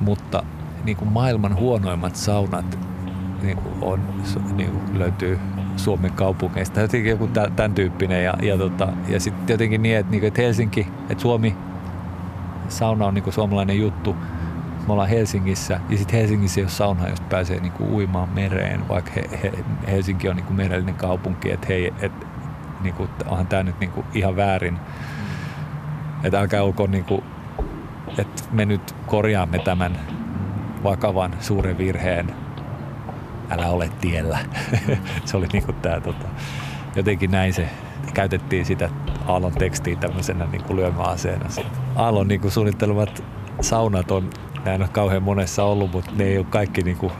mutta 0.00 0.42
niin 0.84 0.96
kuin 0.96 1.12
maailman 1.12 1.56
huonoimmat 1.56 2.16
saunat 2.16 2.78
niin 3.42 3.56
kuin 3.56 3.74
on, 3.80 4.00
niin 4.56 4.70
kuin 4.70 4.98
löytyy 4.98 5.38
Suomen 5.78 6.12
kaupungeista. 6.12 6.80
Jotenkin 6.80 7.10
joku 7.10 7.26
tämän 7.56 7.74
tyyppinen. 7.74 8.24
Ja, 8.24 8.34
ja, 8.42 8.58
tota, 8.58 8.88
ja 9.08 9.20
sitten 9.20 9.54
jotenkin 9.54 9.82
niin, 9.82 9.96
että, 9.96 10.10
niin 10.10 10.24
että 10.24 10.42
Helsinki, 10.42 10.86
että 11.10 11.22
Suomi, 11.22 11.56
sauna 12.68 13.06
on 13.06 13.14
niin 13.14 13.32
suomalainen 13.32 13.78
juttu. 13.78 14.16
Me 14.86 14.92
ollaan 14.92 15.08
Helsingissä 15.08 15.80
ja 15.90 15.98
sitten 15.98 16.20
Helsingissä 16.20 16.60
ei 16.60 16.64
ole 16.64 16.70
sauna, 16.70 17.08
josta 17.08 17.26
pääsee 17.30 17.60
niin 17.60 17.72
kuin 17.72 17.90
uimaan 17.90 18.28
mereen, 18.28 18.88
vaikka 18.88 19.10
he, 19.16 19.28
he, 19.42 19.52
Helsinki 19.86 20.28
on 20.28 20.36
niin 20.36 20.46
kuin 20.46 20.56
merellinen 20.56 20.94
kaupunki. 20.94 21.52
Että 21.52 21.66
hei, 21.68 21.94
et, 22.00 22.12
niin 22.82 22.94
kuin, 22.94 23.08
onhan 23.26 23.46
tämä 23.46 23.62
nyt 23.62 23.80
niin 23.80 23.90
kuin 23.90 24.06
ihan 24.14 24.36
väärin. 24.36 24.78
Että 26.24 26.40
älkää 26.40 26.62
olko 26.62 26.86
niin 26.86 27.04
kuin, 27.04 27.22
että 28.18 28.42
me 28.52 28.64
nyt 28.64 28.94
korjaamme 29.06 29.58
tämän 29.58 29.98
vakavan 30.84 31.34
suuren 31.40 31.78
virheen 31.78 32.34
älä 33.50 33.66
ole 33.66 33.90
tiellä. 34.00 34.38
se 35.24 35.36
oli 35.36 35.46
niinku 35.52 35.72
tää 35.72 36.00
tota, 36.00 36.26
jotenkin 36.96 37.30
näin 37.30 37.52
se, 37.52 37.68
käytettiin 38.14 38.64
sitä 38.64 38.90
Aallon 39.26 39.52
tekstiä 39.52 39.96
tämmöisenä 39.96 40.46
niinku 40.46 40.76
lyömäaseena. 40.76 41.48
Aallon 41.96 42.28
niinku 42.28 42.50
suunnittelemat 42.50 43.24
saunat 43.60 44.10
on, 44.10 44.30
näin 44.64 44.82
on 44.82 44.88
kauhean 44.88 45.22
monessa 45.22 45.64
ollut, 45.64 45.92
mutta 45.92 46.10
ne 46.16 46.24
ei 46.24 46.38
ole 46.38 46.46
kaikki 46.50 46.82
niinku 46.82 47.12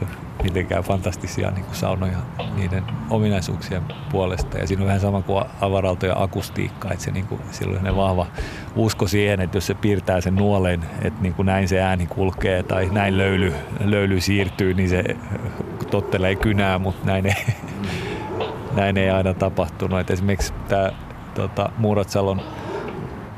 mitenkään 0.43 0.83
fantastisia 0.83 1.51
niin 1.51 1.65
kuin 1.65 1.75
saunoja 1.75 2.17
niiden 2.55 2.83
ominaisuuksien 3.09 3.83
puolesta. 4.11 4.57
Ja 4.57 4.67
siinä 4.67 4.81
on 4.81 4.87
vähän 4.87 4.99
sama 4.99 5.21
kuin 5.21 5.45
avaralto 5.61 6.05
ja 6.05 6.23
akustiikka, 6.23 6.91
että 6.91 7.05
se, 7.05 7.11
niin 7.11 7.27
kuin, 7.27 7.41
sillä 7.51 7.79
on 7.89 7.95
vahva 7.95 8.27
usko 8.75 9.07
siihen, 9.07 9.41
että 9.41 9.57
jos 9.57 9.67
se 9.67 9.73
piirtää 9.73 10.21
sen 10.21 10.35
nuolen, 10.35 10.81
että 11.01 11.21
niin 11.21 11.33
kuin 11.33 11.45
näin 11.45 11.67
se 11.67 11.81
ääni 11.81 12.07
kulkee 12.07 12.63
tai 12.63 12.89
näin 12.91 13.17
löyly, 13.17 13.53
löyly 13.79 14.21
siirtyy, 14.21 14.73
niin 14.73 14.89
se 14.89 15.03
tottelee 15.91 16.35
kynää, 16.35 16.79
mutta 16.79 17.05
näin 17.05 17.25
ei, 17.25 17.45
näin 18.77 18.97
ei 18.97 19.09
aina 19.09 19.33
tapahtunut. 19.33 19.99
Et 19.99 20.09
esimerkiksi 20.09 20.53
tämä 20.67 20.91
tota, 21.33 21.69
Muuratsalon, 21.77 22.41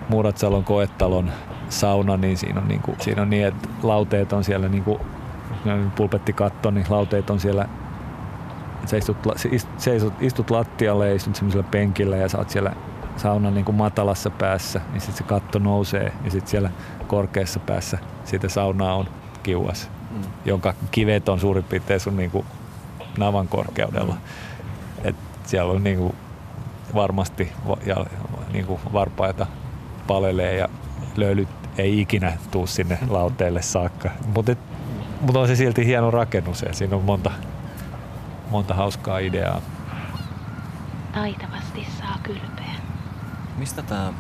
Muuratsalon 0.10 0.64
koetalon 0.64 1.32
sauna, 1.70 2.18
niin 2.18 2.38
siinä 2.38 2.62
on, 2.62 2.68
niin 2.68 2.82
kuin, 2.82 2.98
siinä 3.00 3.22
on 3.22 3.30
niin, 3.30 3.48
että 3.48 3.70
lauteet 3.84 4.34
on 4.34 4.44
siellä 4.44 4.70
niin 4.70 4.84
kuin 4.84 5.00
pulpettikatto, 5.96 6.72
niin 6.72 6.86
lauteet 6.90 7.30
on 7.30 7.40
siellä 7.40 7.66
sä 8.86 8.98
istut, 8.98 9.18
seisut, 9.78 10.14
istut 10.22 10.50
lattialle 10.50 11.10
ja 11.10 11.16
istut 11.16 11.36
semmoisella 11.36 11.68
penkillä 11.72 12.18
ja 12.18 12.30
saat 12.30 12.50
siellä 12.50 12.72
saunan 13.18 13.54
niin 13.54 13.66
kuin 13.66 13.76
matalassa 13.76 14.30
päässä, 14.30 14.82
niin 14.92 15.02
sitten 15.02 15.18
se 15.18 15.24
katto 15.24 15.60
nousee 15.60 16.14
ja 16.24 16.32
sitten 16.32 16.52
siellä 16.52 16.70
korkeassa 17.08 17.60
päässä 17.60 17.98
siitä 18.24 18.50
saunaa 18.50 18.96
on 18.96 19.08
kiuas, 19.44 19.92
mm. 20.12 20.22
jonka 20.46 20.74
kivet 20.92 21.30
on 21.30 21.40
suurin 21.40 21.64
piirtein 21.64 22.00
sun 22.00 22.18
niin 22.18 22.32
kuin 22.32 22.46
navan 23.18 23.48
korkeudella. 23.48 24.14
Mm. 24.14 24.22
Et 25.04 25.16
siellä 25.46 25.74
on 25.74 25.84
niin 25.84 25.98
kuin 25.98 26.16
varmasti 26.96 27.52
ja, 27.86 28.06
niin 28.54 28.66
kuin 28.66 28.80
varpaita 28.94 29.48
palelee 30.08 30.56
ja 30.56 30.70
löylyt 31.16 31.50
ei 31.78 32.02
ikinä 32.02 32.38
tuu 32.52 32.68
sinne 32.68 33.00
lauteelle 33.10 33.62
saakka. 33.62 34.10
Mutta 34.36 34.56
mutta 35.22 35.40
on 35.40 35.48
se 35.48 35.56
silti 35.56 35.86
hieno 35.86 36.12
rakennus 36.12 36.62
ja 36.62 36.74
siinä 36.74 36.96
on 36.96 37.04
monta, 37.04 37.32
monta 38.50 38.74
hauskaa 38.74 39.20
ideaa. 39.20 39.62
Taitavasti 41.14 41.88
saa 42.00 42.20
kylpeä. 42.24 42.76
Mistä 43.58 43.82
tämä 43.82 44.14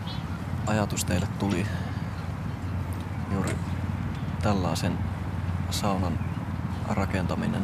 ajatus 0.68 1.06
teille 1.06 1.28
tuli 1.39 1.65
juuri 3.32 3.56
tällaisen 4.42 4.98
saunan 5.74 6.20
rakentaminen? 6.90 7.62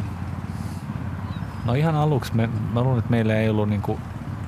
No 1.65 1.73
ihan 1.73 1.95
aluksi 1.95 2.35
me, 2.35 2.49
mä 2.73 2.81
luulen, 2.81 2.99
että 2.99 3.11
meillä 3.11 3.35
ei 3.35 3.49
ollut 3.49 3.69
niinku, 3.69 3.99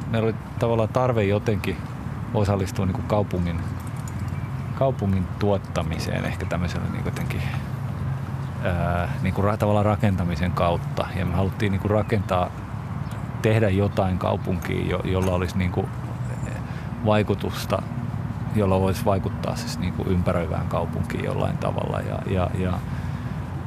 meillä 0.07 0.25
oli 0.25 0.35
tavallaan 0.59 0.89
tarve 0.89 1.23
jotenkin 1.23 1.77
osallistua 2.33 2.85
niinku 2.85 3.01
kaupungin, 3.07 3.59
kaupungin 4.75 5.27
tuottamiseen 5.39 6.25
ehkä 6.25 6.45
tämmöisellä 6.45 6.85
niinku 6.91 7.07
jotenkin 7.07 7.41
ää, 8.63 9.09
niin 9.21 9.33
kuin 9.33 9.59
tavallaan 9.59 9.85
rakentamisen 9.85 10.51
kautta. 10.51 11.07
Ja 11.15 11.25
me 11.25 11.35
haluttiin 11.35 11.71
niin 11.71 11.81
kuin 11.81 11.91
rakentaa, 11.91 12.49
tehdä 13.41 13.69
jotain 13.69 14.17
kaupunkiin, 14.17 14.89
jo, 14.89 14.99
jolla 15.03 15.31
olisi 15.31 15.57
niin 15.57 15.71
kuin 15.71 15.87
vaikutusta, 17.05 17.81
jolla 18.55 18.79
voisi 18.79 19.05
vaikuttaa 19.05 19.55
siis 19.55 19.79
niin 19.79 19.93
kuin 19.93 20.07
ympäröivään 20.07 20.67
kaupunkiin 20.67 21.23
jollain 21.23 21.57
tavalla. 21.57 21.99
Ja, 21.99 22.19
ja, 22.27 22.49
ja, 22.57 22.73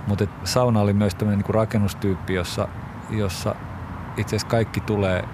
mutta 0.06 0.26
sauna 0.44 0.80
oli 0.80 0.92
myös 0.92 1.14
tämmöinen 1.14 1.38
niin 1.38 1.46
kuin 1.46 1.54
rakennustyyppi, 1.54 2.34
jossa, 2.34 2.68
jossa 3.10 3.54
itse 4.16 4.36
asiassa 4.36 4.48
kaikki 4.48 4.80
tulee 4.80 5.24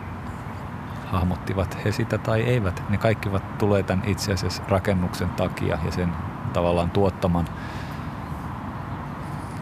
hahmottivat 1.07 1.85
he 1.85 1.93
sitä 1.93 2.19
tai 2.19 2.41
eivät. 2.41 2.83
Ne 2.89 2.97
kaikki 2.97 3.31
tulee 3.59 3.83
tämän 3.83 4.09
itse 4.09 4.33
asiassa 4.33 4.63
rakennuksen 4.69 5.29
takia 5.29 5.79
ja 5.85 5.91
sen 5.91 6.13
tavallaan 6.53 6.91
tuottaman 6.91 7.49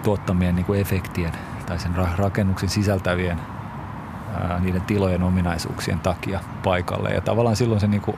tuottamien 0.02 0.54
niin 0.54 0.66
kuin 0.66 0.80
efektien 0.80 1.32
tai 1.66 1.78
sen 1.78 1.92
rakennuksen 2.16 2.68
sisältävien 2.68 3.40
ää, 4.34 4.60
niiden 4.60 4.82
tilojen 4.82 5.22
ominaisuuksien 5.22 6.00
takia 6.00 6.40
paikalle. 6.64 7.10
Ja 7.10 7.20
tavallaan 7.20 7.56
silloin 7.56 7.80
se 7.80 7.86
niin 7.86 8.02
kuin, 8.02 8.16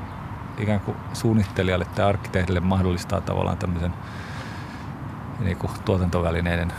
ikään 0.59 0.81
kuin 0.81 0.97
suunnittelijalle 1.13 1.85
tai 1.85 2.05
arkkitehdille 2.05 2.61
mahdollistaa 2.61 3.21
tavallaan 3.21 3.59
tämmöisen 3.59 3.95
niin 5.39 5.57
kuin 5.57 5.73
tuotantovälineiden 5.85 6.73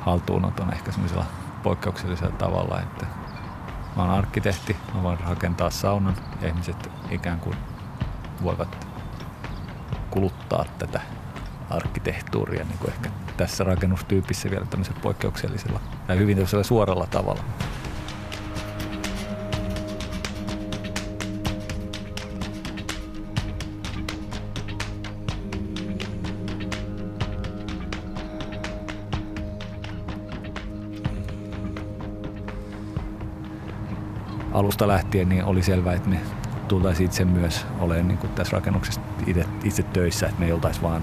haltuunoton 0.00 0.72
ehkä 0.72 0.92
semmoisella 0.92 1.26
poikkeuksellisella 1.62 2.36
tavalla, 2.36 2.80
että 2.80 3.06
mä 3.96 4.02
oon 4.02 4.10
arkkitehti, 4.10 4.76
mä 4.94 5.02
voin 5.02 5.20
rakentaa 5.20 5.70
saunan 5.70 6.16
ja 6.40 6.48
ihmiset 6.48 6.90
ikään 7.10 7.40
kuin 7.40 7.56
voivat 8.42 8.86
kuluttaa 10.10 10.64
tätä 10.78 11.00
arkkitehtuuria 11.70 12.64
niin 12.64 12.78
kuin 12.78 12.90
ehkä 12.90 13.10
tässä 13.36 13.64
rakennustyypissä 13.64 14.50
vielä 14.50 14.66
tämmöisellä 14.66 15.00
poikkeuksellisella 15.00 15.80
tai 16.06 16.18
hyvin 16.18 16.46
suoralla 16.62 17.06
tavalla. 17.06 17.42
Alusta 34.68 34.88
lähtien 34.88 35.28
niin 35.28 35.44
oli 35.44 35.62
selvää, 35.62 35.94
että 35.94 36.08
me 36.08 36.20
tultaisiin 36.68 37.04
itse 37.04 37.24
myös 37.24 37.66
olemaan 37.80 38.08
niin 38.08 38.18
tässä 38.34 38.56
rakennuksessa 38.56 39.00
itse, 39.26 39.44
itse 39.64 39.82
töissä, 39.82 40.26
että 40.26 40.40
me 40.40 40.46
ei 40.46 40.52
oltaisi 40.52 40.82
vaan 40.82 41.02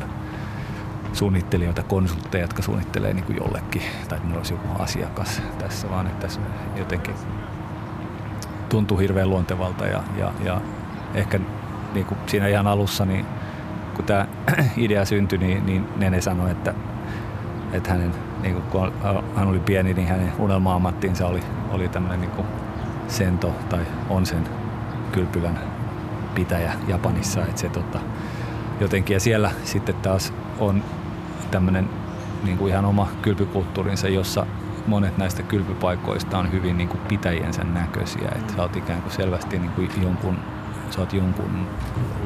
suunnittelijoita, 1.13 1.83
konsultteja, 1.83 2.43
jotka 2.43 2.61
suunnittelee 2.61 3.13
niin 3.13 3.25
kuin 3.25 3.37
jollekin, 3.37 3.81
tai 4.09 4.17
että 4.17 4.37
olisi 4.37 4.53
joku 4.53 4.67
asiakas 4.81 5.41
tässä, 5.59 5.89
vaan 5.89 6.07
että 6.07 6.19
tässä 6.19 6.41
jotenkin 6.75 7.15
tuntuu 8.69 8.97
hirveän 8.97 9.29
luontevalta 9.29 9.85
ja, 9.85 10.03
ja, 10.17 10.31
ja 10.43 10.61
ehkä 11.13 11.39
niin 11.93 12.05
kuin 12.05 12.17
siinä 12.27 12.47
ihan 12.47 12.67
alussa, 12.67 13.05
niin 13.05 13.25
kun 13.95 14.05
tämä 14.05 14.27
idea 14.77 15.05
syntyi, 15.05 15.39
niin, 15.39 15.65
niin 15.65 15.87
Nene 15.95 16.21
sanoi, 16.21 16.51
että, 16.51 16.73
että 17.73 17.89
hänen, 17.91 18.11
niin 18.41 18.53
kuin, 18.53 18.63
kun 18.63 18.93
hän 19.35 19.47
oli 19.47 19.59
pieni, 19.59 19.93
niin 19.93 20.07
hänen 20.07 20.31
unelma-ammattiinsa 20.39 21.27
oli, 21.27 21.43
oli 21.71 21.89
tämmöinen 21.89 22.21
niin 22.21 22.31
kuin 22.31 22.47
sento 23.07 23.55
tai 23.69 23.85
onsen 24.09 24.43
kylpylän 25.11 25.59
pitäjä 26.35 26.73
Japanissa, 26.87 27.41
että 27.41 27.61
se 27.61 27.69
tota, 27.69 27.99
jotenkin, 28.79 29.13
ja 29.13 29.19
siellä 29.19 29.51
sitten 29.63 29.95
taas 29.95 30.33
on 30.59 30.83
tämmöinen 31.51 31.89
niin 32.43 32.57
kuin 32.57 32.71
ihan 32.71 32.85
oma 32.85 33.07
kylpykulttuurinsa, 33.21 34.07
jossa 34.07 34.45
monet 34.87 35.17
näistä 35.17 35.43
kylpypaikoista 35.43 36.37
on 36.37 36.51
hyvin 36.51 36.77
niin 36.77 36.89
kuin 36.89 37.01
pitäjiensä 37.01 37.63
näköisiä. 37.63 38.29
Että 38.35 38.53
sä 38.53 38.61
oot 38.61 38.75
ikään 38.75 39.01
kuin 39.01 39.13
selvästi 39.13 39.59
niin 39.59 39.71
kuin 39.71 39.89
jonkun, 40.01 40.37
sä 40.89 41.01
oot 41.01 41.13
jonkun 41.13 41.67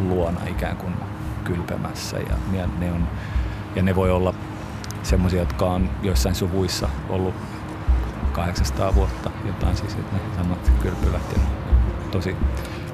luona 0.07 0.41
ikään 0.47 0.77
kuin 0.77 0.93
kylpemässä 1.43 2.17
ja, 2.17 2.35
ja, 2.59 2.67
ne, 2.79 2.91
on, 2.91 3.07
ja 3.75 3.83
ne 3.83 3.95
voi 3.95 4.11
olla 4.11 4.33
semmoisia, 5.03 5.39
jotka 5.39 5.65
on 5.65 5.89
joissain 6.03 6.35
suvuissa 6.35 6.89
ollut 7.09 7.33
800 8.39 8.95
vuotta 8.95 9.31
jotain 9.45 9.77
siis, 9.77 9.93
että 9.93 10.15
ne 10.15 10.21
samat 10.35 10.71
kylpylät 10.81 11.31
ja 11.33 11.39
tosi 12.11 12.35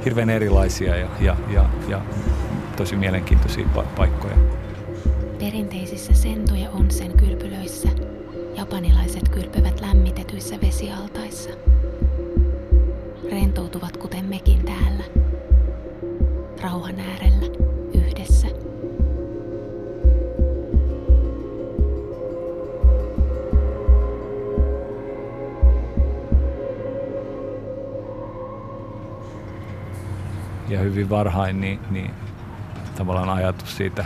hirveän 0.05 0.29
erilaisia 0.29 0.95
ja, 0.95 1.07
ja, 1.19 1.37
ja, 1.53 1.69
ja 1.87 2.01
tosi 2.77 2.95
mielenkiintoisia 2.95 3.65
pa- 3.75 3.85
paikkoja. 3.95 4.35
Perinteisissä 5.39 6.13
Sento- 6.13 6.55
ja 6.55 6.69
Onsen 6.69 7.17
kylpylöissä 7.17 7.89
japanilaiset 8.55 9.29
kylpevät 9.29 9.79
lämmitetyissä 9.79 10.55
vesialtaissa. 10.61 11.49
Rentoutuvat 13.31 13.74
ja 30.75 30.81
hyvin 30.81 31.09
varhain, 31.09 31.61
niin, 31.61 31.79
niin 31.89 32.11
tavallaan 32.97 33.29
ajatus 33.29 33.77
siitä 33.77 34.05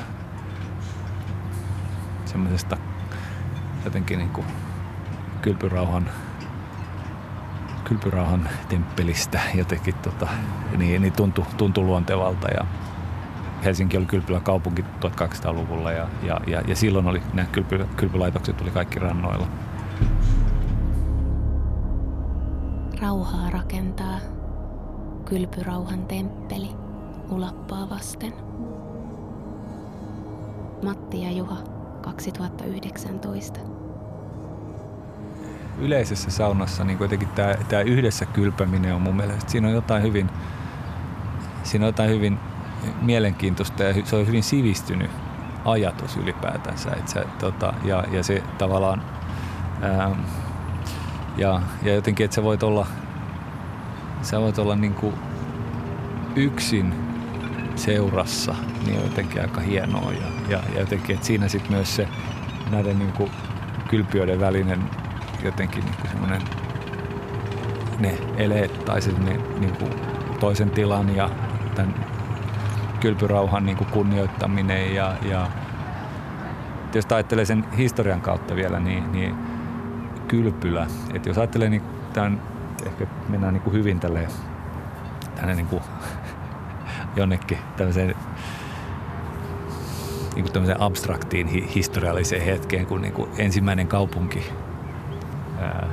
semmoisesta 2.25 2.77
jotenkin 3.86 4.17
niin 4.17 4.29
kuin 4.29 4.47
kylpyrauhan, 5.41 6.10
kylpyrauhan 7.84 8.49
temppelistä 8.69 9.39
jotenkin 9.55 9.93
tota, 9.95 10.27
niin, 10.77 11.01
niin 11.01 11.13
tuntui, 11.13 11.45
tuntui 11.58 11.84
luontevalta 11.84 12.47
ja 12.47 12.65
Helsinki 13.63 13.97
oli 13.97 14.05
kylpylä 14.05 14.39
kaupunki 14.39 14.82
1200-luvulla 14.82 15.91
ja, 15.91 16.08
ja, 16.23 16.39
ja, 16.47 16.62
ja 16.67 16.75
silloin 16.75 17.08
oli, 17.08 17.21
nämä 17.34 17.47
kylpy, 17.51 17.88
kylpylaitokset 17.95 18.62
oli 18.62 18.71
kaikki 18.71 18.99
rannoilla. 18.99 19.47
Rauhaa 23.01 23.49
rakentaa 23.49 24.19
kylpyrauhan 25.29 26.05
temppeli 26.05 26.69
ulappaa 27.29 27.89
vasten. 27.89 28.33
Matti 30.83 31.23
ja 31.23 31.31
Juha 31.31 31.57
2019. 32.01 33.59
Yleisessä 35.77 36.31
saunassa 36.31 36.83
niin 36.83 36.97
kuitenkin 36.97 37.27
tämä, 37.27 37.55
tämä 37.69 37.81
yhdessä 37.81 38.25
kylpäminen 38.25 38.95
on 38.95 39.01
mun 39.01 39.15
mielestä, 39.15 39.51
siinä 39.51 39.67
on 39.67 39.73
jotain 39.73 40.03
hyvin, 40.03 40.29
siinä 41.63 41.85
on 41.85 41.89
jotain 41.89 42.09
hyvin 42.09 42.39
mielenkiintoista 43.01 43.83
ja 43.83 44.05
se 44.05 44.15
on 44.15 44.27
hyvin 44.27 44.43
sivistynyt 44.43 45.11
ajatus 45.65 46.17
ylipäätänsä. 46.17 46.89
Että 46.91 47.11
se, 47.11 47.25
tota, 47.39 47.73
ja, 47.83 48.03
ja 48.11 48.23
se 48.23 48.43
tavallaan, 48.57 49.01
ää, 49.81 50.15
ja, 51.37 51.61
ja 51.83 51.95
jotenkin, 51.95 52.23
että 52.23 52.35
sä 52.35 52.43
voit 52.43 52.63
olla, 52.63 52.87
sä 54.21 54.39
voit 54.39 54.60
olla 54.60 54.75
niin 54.75 54.93
kuin 54.93 55.13
yksin 56.36 56.93
seurassa, 57.75 58.55
niin 58.86 58.97
on 58.97 59.03
jotenkin 59.03 59.41
aika 59.41 59.62
hienoa. 59.62 60.12
Ja, 60.12 60.27
ja, 60.49 60.63
ja 60.73 60.79
jotenkin, 60.79 61.15
että 61.15 61.27
siinä 61.27 61.47
sitten 61.47 61.71
myös 61.71 61.95
se 61.95 62.08
näiden 62.71 62.99
niin 62.99 63.13
kuin 63.13 63.32
kylpiöiden 63.89 64.39
välinen 64.39 64.79
jotenkin 65.43 65.86
niin 65.86 65.95
kuin 65.95 66.10
semmoinen 66.10 66.41
ne 67.99 68.17
eleet 68.38 68.86
tai 68.86 69.01
se 69.01 69.12
ne, 69.12 69.39
niin 69.60 69.73
kuin 69.79 69.91
toisen 70.39 70.69
tilan 70.69 71.15
ja 71.15 71.29
tämän 71.75 71.95
kylpyrauhan 72.99 73.65
niin 73.65 73.77
kuin 73.77 73.88
kunnioittaminen 73.88 74.95
ja, 74.95 75.15
ja 75.29 75.47
jos 76.93 77.05
ajattelee 77.12 77.45
sen 77.45 77.65
historian 77.77 78.21
kautta 78.21 78.55
vielä, 78.55 78.79
niin, 78.79 79.12
niin 79.12 79.36
kylpylä, 80.27 80.88
että 81.13 81.29
jos 81.29 81.38
ajattelee 81.38 81.69
niin 81.69 81.82
tämän, 82.13 82.41
ehkä 82.89 83.08
mennään 83.30 83.54
niin 83.54 83.62
kuin 83.62 83.73
hyvin 83.73 83.99
tälleen 83.99 84.30
tänne 85.36 85.56
niin 85.56 85.67
kuin 85.67 85.82
jonnekin 87.15 87.58
tämmöiseen 87.78 88.15
niin 90.36 90.43
kuin 90.43 90.54
tämmöiseen 90.54 90.82
abstraktiin 90.82 91.47
hi- 91.47 91.75
historialliseen 91.75 92.45
hetkeen, 92.45 92.86
kun 92.86 93.02
niin 93.02 93.13
kuin 93.13 93.30
ensimmäinen 93.38 93.88
kaupunki 93.88 94.54
ää, 95.62 95.88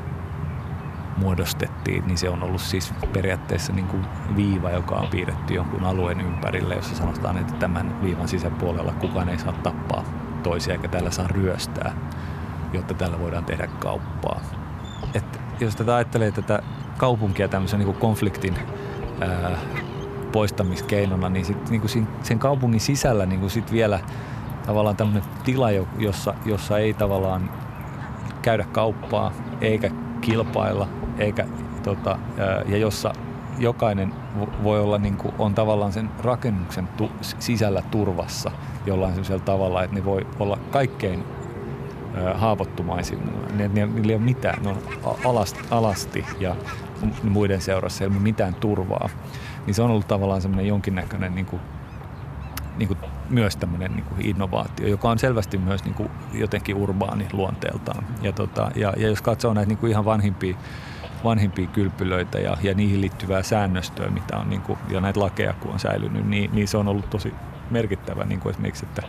muodostettiin, 1.17 2.07
niin 2.07 2.19
se 2.19 2.29
on 2.29 2.43
ollut 2.43 2.61
siis 2.61 2.95
periaatteessa 3.13 3.73
niin 3.73 3.87
kuin 3.87 4.07
viiva, 4.37 4.71
joka 4.71 4.95
on 4.95 5.09
piirretty 5.09 5.55
jonkun 5.55 5.85
alueen 5.85 6.21
ympärille, 6.21 6.75
jossa 6.75 6.97
sanotaan, 6.97 7.39
että 7.39 7.53
tämän 7.53 8.03
viivan 8.03 8.29
sisäpuolella 8.29 8.93
kukaan 8.93 9.29
ei 9.29 9.39
saa 9.39 9.53
tappaa 9.53 10.05
toisia 10.43 10.75
eikä 10.75 10.89
täällä 10.89 11.11
saa 11.11 11.29
ryöstää, 11.29 11.93
jotta 12.73 12.95
täällä 12.95 13.21
voidaan 13.21 13.45
tehdä 13.45 13.67
kauppaa. 13.67 14.41
Et 15.15 15.41
jos 15.61 15.77
tätä 15.77 15.95
ajattelee 15.95 16.33
tätä 16.33 16.63
kaupunkia 16.97 17.49
tämmöisen 17.49 17.79
niin 17.79 17.87
kuin 17.87 17.99
konfliktin 17.99 18.55
ää, 19.21 19.59
poistamiskeinona, 20.33 21.29
niin, 21.29 21.45
sit, 21.45 21.71
niin 21.71 21.81
kuin 21.81 22.07
sen 22.23 22.39
kaupungin 22.39 22.81
sisällä 22.81 23.27
niin 23.27 23.41
kuin 23.41 23.51
sit 23.51 23.73
vielä 23.73 24.01
tavallaan 24.67 24.97
tämmöinen 24.97 25.23
tila, 25.45 25.69
jossa, 25.99 26.35
jossa 26.45 26.79
ei 26.79 26.95
tavallaan 26.95 27.51
käydä 28.43 28.65
kauppaa 28.73 29.33
eikä 29.61 29.91
kilpailla, 30.21 30.89
eikä, 31.19 31.47
tota, 31.83 32.19
ja 32.67 32.77
jossa 32.77 33.13
jokainen 33.59 34.15
voi 34.63 34.81
olla 34.81 34.99
niin 34.99 35.17
kuin, 35.17 35.35
on 35.39 35.55
tavallaan 35.55 35.93
sen 35.93 36.11
rakennuksen 36.19 36.89
tu, 36.89 37.11
sisällä 37.39 37.83
turvassa 37.91 38.51
jollain 38.87 39.13
sellaisella 39.13 39.45
tavalla, 39.45 39.83
että 39.83 39.97
ne 39.97 40.05
voi 40.05 40.27
olla 40.39 40.59
kaikkein 40.71 41.25
haavoittumaisimmilla. 42.35 43.49
Niillä 43.57 44.13
ei 44.13 44.15
ole 44.15 44.19
mitään, 44.19 44.63
ne 44.63 44.69
on 44.69 44.79
alasti, 45.25 45.61
alasti 45.71 46.25
ja 46.41 46.57
muiden 47.23 47.61
seurassa 47.61 48.05
ole 48.05 48.13
mitään 48.13 48.55
turvaa. 48.55 49.09
Niin 49.67 49.75
se 49.75 49.83
on 49.83 49.91
ollut 49.91 50.09
tavallaan 50.09 50.43
semmoinen 50.43 50.67
jonkinnäköinen 50.67 51.35
niin 51.35 51.47
kuin, 51.47 51.63
niin 52.77 52.89
kuin 52.89 52.99
myös 53.31 53.57
tämmöinen 53.57 53.93
niin 53.93 54.05
kuin 54.05 54.27
innovaatio, 54.27 54.89
joka 54.89 55.11
on 55.11 55.19
selvästi 55.19 55.59
myös 55.59 55.85
niin 55.85 55.95
kuin 55.95 56.11
jotenkin 56.33 56.77
urbaani 56.77 57.27
luonteeltaan. 57.33 58.07
Ja, 58.23 58.33
tota, 58.33 58.71
ja, 58.75 58.93
ja 58.97 59.09
jos 59.09 59.23
katsoo 59.23 59.55
näitä 59.55 59.69
niin 59.69 59.79
kuin 59.79 59.91
ihan 59.91 60.05
vanhimpia, 60.05 60.57
vanhimpia 61.25 61.67
kylpylöitä 61.67 62.39
ja, 62.39 62.57
ja 62.63 62.75
niihin 62.75 63.01
liittyvää 63.01 63.43
säännöstöä, 63.43 64.11
mitä 64.11 64.37
on, 64.37 64.51
niin 64.51 64.63
kuin, 64.63 64.79
ja 64.89 65.01
näitä 65.01 65.21
lakeja 65.21 65.53
kun 65.53 65.73
on 65.73 65.81
säilynyt, 65.81 66.27
niin, 66.27 66.51
niin 66.53 66.69
se 66.69 66.77
on 66.77 66.89
ollut 66.89 67.11
tosi 67.11 67.35
merkittävä 67.71 68.25
niin 68.25 68.41
kuin 68.41 68.51
esimerkiksi, 68.51 68.87
että, 68.87 69.03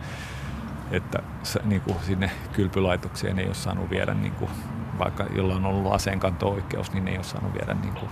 että 0.90 1.18
niin 1.64 1.80
kuin 1.80 1.96
sinne 2.06 2.30
kylpylaitokseen 2.52 3.38
ei 3.38 3.46
ole 3.46 3.54
saanut 3.54 3.90
viedä, 3.90 4.14
niin 4.14 4.32
kuin, 4.32 4.50
vaikka 4.98 5.24
jolla 5.36 5.54
on 5.54 5.66
ollut 5.66 5.92
aseenkanto-oikeus, 5.92 6.92
niin 6.92 7.04
ne 7.04 7.10
ei 7.10 7.16
ole 7.16 7.24
saanut 7.24 7.54
viedä 7.54 7.74
niin 7.74 7.94
kuin, 7.94 8.08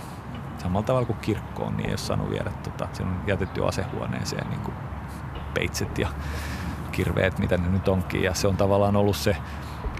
samalla 0.57 0.85
tavalla 0.85 1.05
kuin 1.05 1.19
kirkkoon, 1.19 1.77
niin 1.77 1.85
ei 1.85 1.91
ole 1.91 1.97
saanut 1.97 2.29
viedä, 2.29 2.51
tota, 2.63 2.87
se 2.93 3.03
on 3.03 3.21
jätetty 3.27 3.67
asehuoneeseen 3.67 4.49
niin 4.49 4.61
kuin 4.61 4.75
peitset 5.53 5.97
ja 5.97 6.07
kirveet, 6.91 7.39
mitä 7.39 7.57
ne 7.57 7.69
nyt 7.69 7.87
onkin. 7.87 8.23
Ja 8.23 8.33
se 8.33 8.47
on 8.47 8.57
tavallaan 8.57 8.95
ollut 8.95 9.15
se, 9.15 9.37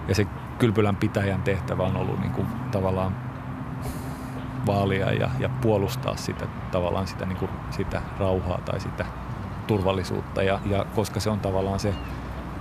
ja 0.08 0.14
se 0.14 0.26
kylpylän 0.58 0.96
pitäjän 0.96 1.42
tehtävä 1.42 1.82
on 1.82 1.96
ollut 1.96 2.20
niin 2.20 2.32
kuin 2.32 2.46
tavallaan 2.70 3.16
vaalia 4.66 5.12
ja, 5.12 5.30
ja 5.38 5.48
puolustaa 5.48 6.16
sitä, 6.16 6.46
tavallaan 6.70 7.06
sitä, 7.06 7.26
niin 7.26 7.38
kuin, 7.38 7.50
sitä 7.70 8.02
rauhaa 8.18 8.58
tai 8.64 8.80
sitä 8.80 9.04
turvallisuutta. 9.66 10.42
Ja, 10.42 10.60
ja 10.66 10.84
koska 10.94 11.20
se 11.20 11.30
on 11.30 11.40
tavallaan 11.40 11.80
se 11.80 11.94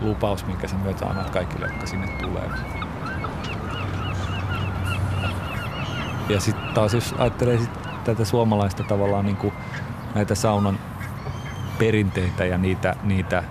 lupaus, 0.02 0.46
minkä 0.46 0.68
sä 0.68 0.76
myötä 0.76 1.06
annat 1.06 1.30
kaikille, 1.30 1.66
jotka 1.66 1.88
sinne 1.88 2.08
tulee. 2.08 2.50
Ja 6.30 6.40
sitten 6.40 6.74
taas 6.74 6.94
jos 6.94 7.16
ajattelee 7.18 7.58
sit 7.58 7.70
tätä 8.04 8.26
suomalaista 8.26 8.84
tavallaan 8.84 9.26
niin 9.26 9.38
kuin 9.38 9.54
näitä 10.16 10.36
saunan 10.36 10.80
perinteitä 11.80 12.46
ja 12.46 12.58
niitä, 12.58 12.96
niitä 13.04 13.44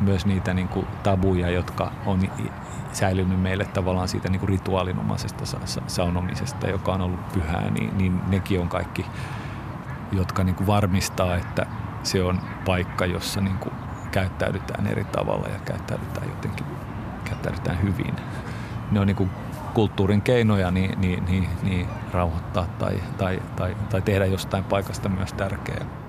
myös 0.00 0.26
niitä 0.26 0.54
niin 0.54 0.68
kuin 0.68 0.86
tabuja, 1.02 1.50
jotka 1.50 1.92
on 2.06 2.20
säilynyt 2.92 3.40
meille 3.40 3.64
tavallaan 3.64 4.08
siitä 4.08 4.28
niin 4.28 4.40
kuin 4.40 4.48
rituaalinomaisesta 4.48 5.44
saunomisesta, 5.86 6.68
joka 6.68 6.92
on 6.92 7.00
ollut 7.00 7.32
pyhää, 7.32 7.70
niin, 7.70 7.98
niin 7.98 8.20
nekin 8.28 8.60
on 8.60 8.68
kaikki, 8.68 9.06
jotka 10.12 10.44
niin 10.44 10.54
kuin 10.54 10.66
varmistaa, 10.66 11.36
että 11.36 11.66
se 12.02 12.22
on 12.22 12.40
paikka, 12.64 13.06
jossa 13.06 13.40
niin 13.40 13.58
kuin 13.58 13.74
käyttäydytään 14.10 14.86
eri 14.86 15.04
tavalla 15.04 15.48
ja 15.48 15.58
käyttäydytään 15.64 16.28
jotenkin 16.28 16.66
käyttäydytään 17.24 17.82
hyvin. 17.82 18.14
Ne 18.90 19.00
on 19.00 19.06
niin 19.06 19.16
kuin 19.16 19.30
kulttuurin 19.74 20.22
keinoja 20.22 20.70
niin, 20.70 21.00
niin, 21.00 21.24
niin, 21.24 21.48
niin 21.62 21.86
rauhoittaa 22.12 22.66
tai, 22.78 23.02
tai, 23.18 23.42
tai, 23.56 23.76
tai 23.90 24.02
tehdä 24.02 24.26
jostain 24.26 24.64
paikasta 24.64 25.08
myös 25.08 25.32
tärkeää. 25.32 26.02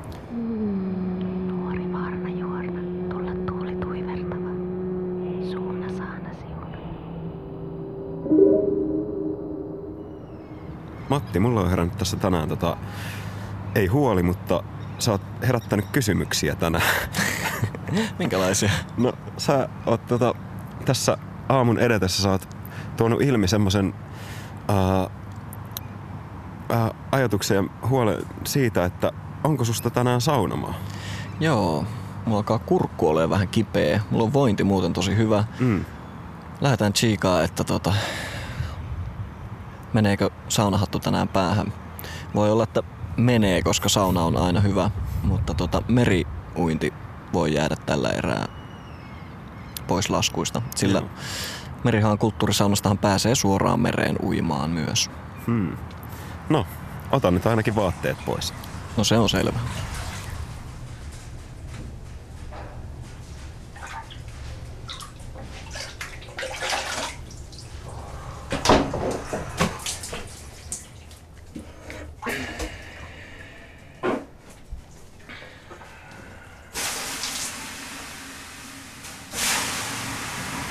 Matti, 11.10 11.40
mulla 11.40 11.62
on 11.62 11.70
herännyt 11.70 11.98
tässä 11.98 12.18
tänään 12.18 12.50
tota, 12.50 12.78
ei 13.76 13.88
huoli, 13.88 14.24
mutta 14.24 14.64
sä 15.00 15.12
oot 15.12 15.22
herättänyt 15.48 15.86
kysymyksiä 15.92 16.56
tänään. 16.56 17.10
Minkälaisia? 18.20 18.72
No 18.98 19.14
sä 19.38 19.70
oot 19.86 20.08
tota, 20.08 20.36
tässä 20.86 21.18
aamun 21.50 21.80
edetessä 21.80 22.24
sä 22.24 22.30
oot 22.30 22.53
tuonut 22.98 23.22
ilmi 23.22 23.48
semmoisen 23.48 23.94
äh, 24.70 25.10
ajatuksen 27.12 27.56
ja 27.56 27.88
huolen 27.88 28.26
siitä, 28.44 28.86
että 28.86 29.12
onko 29.44 29.66
susta 29.66 29.90
tänään 29.90 30.22
saunomaa? 30.22 30.74
Joo, 31.40 31.86
mulla 32.26 32.38
alkaa 32.38 32.60
kurkku 32.60 33.10
olemaan 33.10 33.30
vähän 33.30 33.48
kipeä. 33.48 34.02
Mulla 34.10 34.24
on 34.24 34.34
vointi 34.34 34.64
muuten 34.64 34.94
tosi 34.94 35.18
hyvä. 35.18 35.44
Mm. 35.60 35.86
Lähdetään 36.62 36.94
chiikaa, 36.94 37.44
että 37.44 37.64
tota, 37.64 37.94
meneekö 39.94 40.30
saunahattu 40.48 41.00
tänään 41.00 41.28
päähän. 41.28 41.74
Voi 42.36 42.52
olla, 42.52 42.64
että 42.64 42.84
menee, 43.18 43.62
koska 43.62 43.90
sauna 43.90 44.24
on 44.24 44.38
aina 44.38 44.60
hyvä, 44.60 44.92
mutta 45.24 45.54
tota, 45.54 45.82
meriuinti 45.88 46.94
voi 47.34 47.54
jäädä 47.54 47.76
tällä 47.86 48.10
erää 48.10 48.46
pois 49.88 50.10
laskuista, 50.10 50.62
sillä 50.76 51.00
Joo. 51.00 51.10
Merihaan 51.84 52.18
kulttuurisaunastahan 52.18 52.98
pääsee 52.98 53.36
suoraan 53.36 53.80
mereen 53.80 54.16
uimaan 54.24 54.70
myös. 54.70 55.10
Hmm. 55.48 55.78
No, 56.50 56.66
otan 57.12 57.34
nyt 57.34 57.46
ainakin 57.46 57.76
vaatteet 57.76 58.18
pois. 58.26 58.54
No 58.98 59.04
se 59.04 59.18
on 59.18 59.30
selvä. 59.30 59.60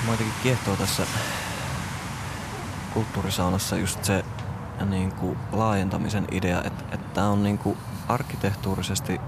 Mä 0.06 0.12
jotenkin 0.12 0.34
kiehtoo 0.42 0.76
tässä 0.76 1.06
kulttuurisaunassa 3.32 3.76
just 3.76 4.04
se 4.04 4.24
niin 4.90 5.12
kuin 5.12 5.38
laajentamisen 5.52 6.24
idea, 6.30 6.62
että, 6.64 6.84
että 6.92 7.14
tämä 7.14 7.28
on 7.28 7.42
niin 7.42 7.58
kuin 7.58 7.76
arkkitehtuurisesti 8.08 9.20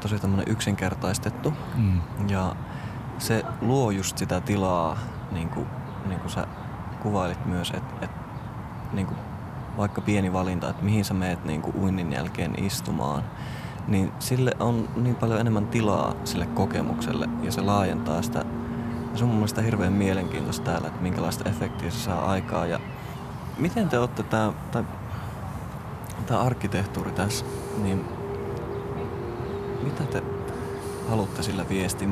tosi 0.00 0.18
tämmöinen 0.18 0.48
yksinkertaistettu 0.48 1.54
Mm. 1.74 2.00
ja 2.28 2.56
se 3.18 3.44
luo 3.60 3.90
just 3.90 4.18
sitä 4.18 4.40
tilaa, 4.40 4.96
niin 5.32 5.48
kuin, 5.48 5.66
niin 6.06 6.20
kuin 6.20 6.30
sä 6.30 6.46
kuvailit 7.02 7.46
myös, 7.46 7.70
että, 7.70 7.94
että 8.02 8.20
niin 8.92 9.06
kuin 9.06 9.18
vaikka 9.76 10.00
pieni 10.00 10.32
valinta, 10.32 10.70
että 10.70 10.84
mihin 10.84 11.04
sä 11.04 11.14
meet 11.14 11.44
niin 11.44 11.62
kuin 11.62 11.76
uinnin 11.76 12.12
jälkeen 12.12 12.64
istumaan, 12.64 13.24
niin 13.88 14.12
sille 14.18 14.52
on 14.60 14.88
niin 14.96 15.16
paljon 15.16 15.40
enemmän 15.40 15.66
tilaa 15.66 16.14
sille 16.24 16.46
kokemukselle 16.46 17.28
ja 17.42 17.52
se 17.52 17.60
laajentaa 17.60 18.22
sitä. 18.22 18.44
Se 19.14 19.24
on 19.24 19.28
mun 19.28 19.36
mielestä 19.36 19.62
hirveän 19.62 19.92
mielenkiintoista 19.92 20.64
täällä, 20.64 20.88
että 20.88 21.02
minkälaista 21.02 21.48
efektiä 21.48 21.90
se 21.90 21.98
saa 21.98 22.30
aikaa. 22.30 22.66
Ja 22.66 22.80
miten 23.58 23.88
te 23.88 23.98
olette 23.98 24.22
tää, 24.22 24.52
tai 24.72 24.84
tämä 26.26 26.40
arkkitehtuuri 26.40 27.12
tässä, 27.12 27.44
niin 27.82 28.04
mitä 29.82 30.04
te 30.04 30.22
haluatte 31.08 31.42
sillä 31.42 31.68
viestiä? 31.68 32.08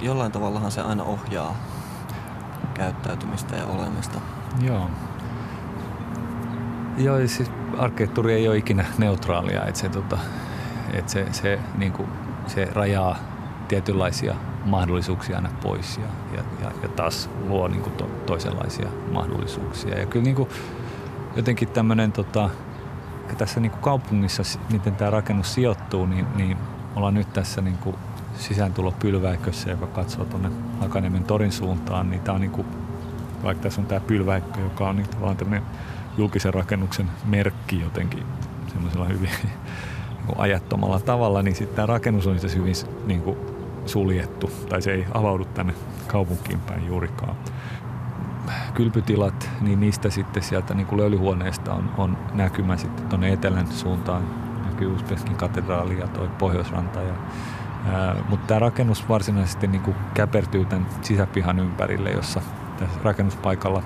Jollain 0.00 0.32
tavallahan 0.32 0.70
se 0.70 0.80
aina 0.80 1.04
ohjaa 1.04 1.54
käyttäytymistä 2.74 3.56
ja 3.56 3.66
olemista. 3.66 4.20
Joo. 4.60 4.90
Joo, 6.98 7.18
siis 7.26 7.50
arkkitehtuuri 7.78 8.34
ei 8.34 8.48
ole 8.48 8.56
ikinä 8.56 8.84
neutraalia, 8.98 9.64
että 9.64 9.80
se, 9.80 9.88
tota, 9.88 10.18
että 10.92 11.12
se, 11.12 11.26
se, 11.32 11.60
niin 11.78 11.92
kuin, 11.92 12.08
se 12.46 12.68
rajaa 12.72 13.16
tietynlaisia 13.68 14.34
mahdollisuuksia 14.66 15.36
aina 15.36 15.50
pois 15.62 15.96
ja, 15.98 16.36
ja, 16.36 16.42
ja, 16.62 16.70
ja 16.82 16.88
taas 16.88 17.30
luo 17.48 17.68
niin 17.68 17.82
kuin 17.82 17.92
to, 17.92 18.10
toisenlaisia 18.26 18.88
mahdollisuuksia. 19.12 19.98
Ja 19.98 20.06
kyllä 20.06 20.24
niin 20.24 20.36
kuin, 20.36 20.48
jotenkin 21.36 21.68
tämmöinen 21.68 22.12
tota, 22.12 22.50
tässä 23.38 23.60
niin 23.60 23.70
kuin 23.70 23.82
kaupungissa, 23.82 24.42
miten 24.72 24.96
tämä 24.96 25.10
rakennus 25.10 25.54
sijoittuu, 25.54 26.06
niin, 26.06 26.26
niin 26.36 26.56
ollaan 26.96 27.14
nyt 27.14 27.32
tässä 27.32 27.60
niin 27.60 27.78
kuin 27.78 27.96
sisääntulopylväikössä, 28.38 29.70
joka 29.70 29.86
katsoo 29.86 30.24
tuonne 30.24 30.50
Hakaniemen 30.80 31.24
torin 31.24 31.52
suuntaan, 31.52 32.10
niin 32.10 32.20
tämä 32.20 32.34
on 32.34 32.40
niin 32.40 32.50
kuin, 32.50 32.66
vaikka 33.42 33.62
tässä 33.62 33.80
on 33.80 33.86
tämä 33.86 34.00
pylväikkö, 34.00 34.60
joka 34.60 34.88
on 34.88 34.96
niin 34.96 35.08
tavallaan 35.08 35.36
tämmöinen 35.36 35.66
julkisen 36.18 36.54
rakennuksen 36.54 37.10
merkki 37.24 37.80
jotenkin 37.80 38.22
semmoisella 38.72 39.04
hyvin 39.04 39.30
niin 39.42 40.38
ajattomalla 40.38 41.00
tavalla, 41.00 41.42
niin 41.42 41.56
sitten 41.56 41.76
tämä 41.76 41.86
rakennus 41.86 42.26
on 42.26 42.36
itse 42.36 42.54
hyvin 42.54 42.74
niin 43.06 43.22
kuin 43.22 43.55
suljettu, 43.86 44.50
tai 44.68 44.82
se 44.82 44.92
ei 44.92 45.06
avaudu 45.14 45.44
tänne 45.44 45.74
kaupunkiin 46.06 46.60
päin 46.60 46.86
juurikaan. 46.86 47.36
Kylpytilat, 48.74 49.50
niin 49.60 49.80
niistä 49.80 50.10
sitten 50.10 50.42
sieltä 50.42 50.74
niin 50.74 50.86
kuin 50.86 51.00
löylyhuoneesta 51.00 51.74
on, 51.74 51.90
on 51.98 52.18
näkymä 52.34 52.76
sitten 52.76 53.06
tuonne 53.06 53.32
etelän 53.32 53.66
suuntaan. 53.72 54.22
Näkyy 54.64 54.94
Uspenskin 54.94 55.36
katedraali 55.36 55.98
ja 55.98 56.06
toi 56.06 56.28
Pohjoisranta. 56.38 57.00
Ja, 57.02 57.14
ää, 57.92 58.16
mutta 58.28 58.46
tämä 58.46 58.58
rakennus 58.58 59.08
varsinaisesti 59.08 59.66
niin 59.66 59.82
kuin 59.82 59.96
käpertyy 60.14 60.64
tämän 60.64 60.86
sisäpihan 61.02 61.58
ympärille, 61.58 62.10
jossa 62.10 62.40
tässä 62.78 63.00
rakennuspaikalla 63.02 63.82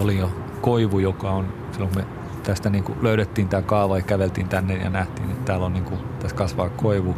oli 0.00 0.18
jo 0.18 0.30
koivu, 0.60 0.98
joka 0.98 1.30
on 1.30 1.52
silloin 1.72 1.96
me 1.96 2.06
tästä 2.42 2.70
niin 2.70 2.84
kuin 2.84 2.98
löydettiin 3.02 3.48
tämä 3.48 3.62
kaava 3.62 3.96
ja 3.96 4.02
käveltiin 4.02 4.48
tänne 4.48 4.76
ja 4.76 4.90
nähtiin, 4.90 5.30
että 5.30 5.44
täällä 5.44 5.66
on 5.66 5.72
niin 5.72 5.84
kuin, 5.84 6.00
tässä 6.20 6.36
kasvaa 6.36 6.68
koivu. 6.68 7.16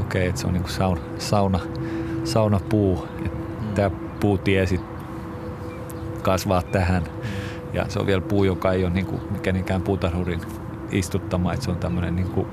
Okei, 0.00 0.26
että 0.26 0.40
se 0.40 0.46
on 0.46 0.52
niin 0.52 0.62
kuin 0.62 0.72
sauna, 0.72 1.00
sauna, 1.18 1.60
saunapuu. 2.24 3.08
Tämä 3.74 3.90
puutie 4.20 4.66
sit 4.66 4.80
kasvaa 6.22 6.62
tähän. 6.62 7.02
Ja 7.72 7.84
se 7.88 7.98
on 7.98 8.06
vielä 8.06 8.20
puu, 8.20 8.44
joka 8.44 8.72
ei 8.72 8.84
ole 8.84 8.92
niin 8.92 9.06
kuin 9.06 9.20
kenenkään 9.42 9.82
puutarhurin 9.82 10.40
istuttama, 10.90 11.52
että 11.52 11.64
se 11.64 11.70
on 11.70 11.76
tämmöinen 11.76 12.16
niin 12.16 12.30
kuin, 12.30 12.46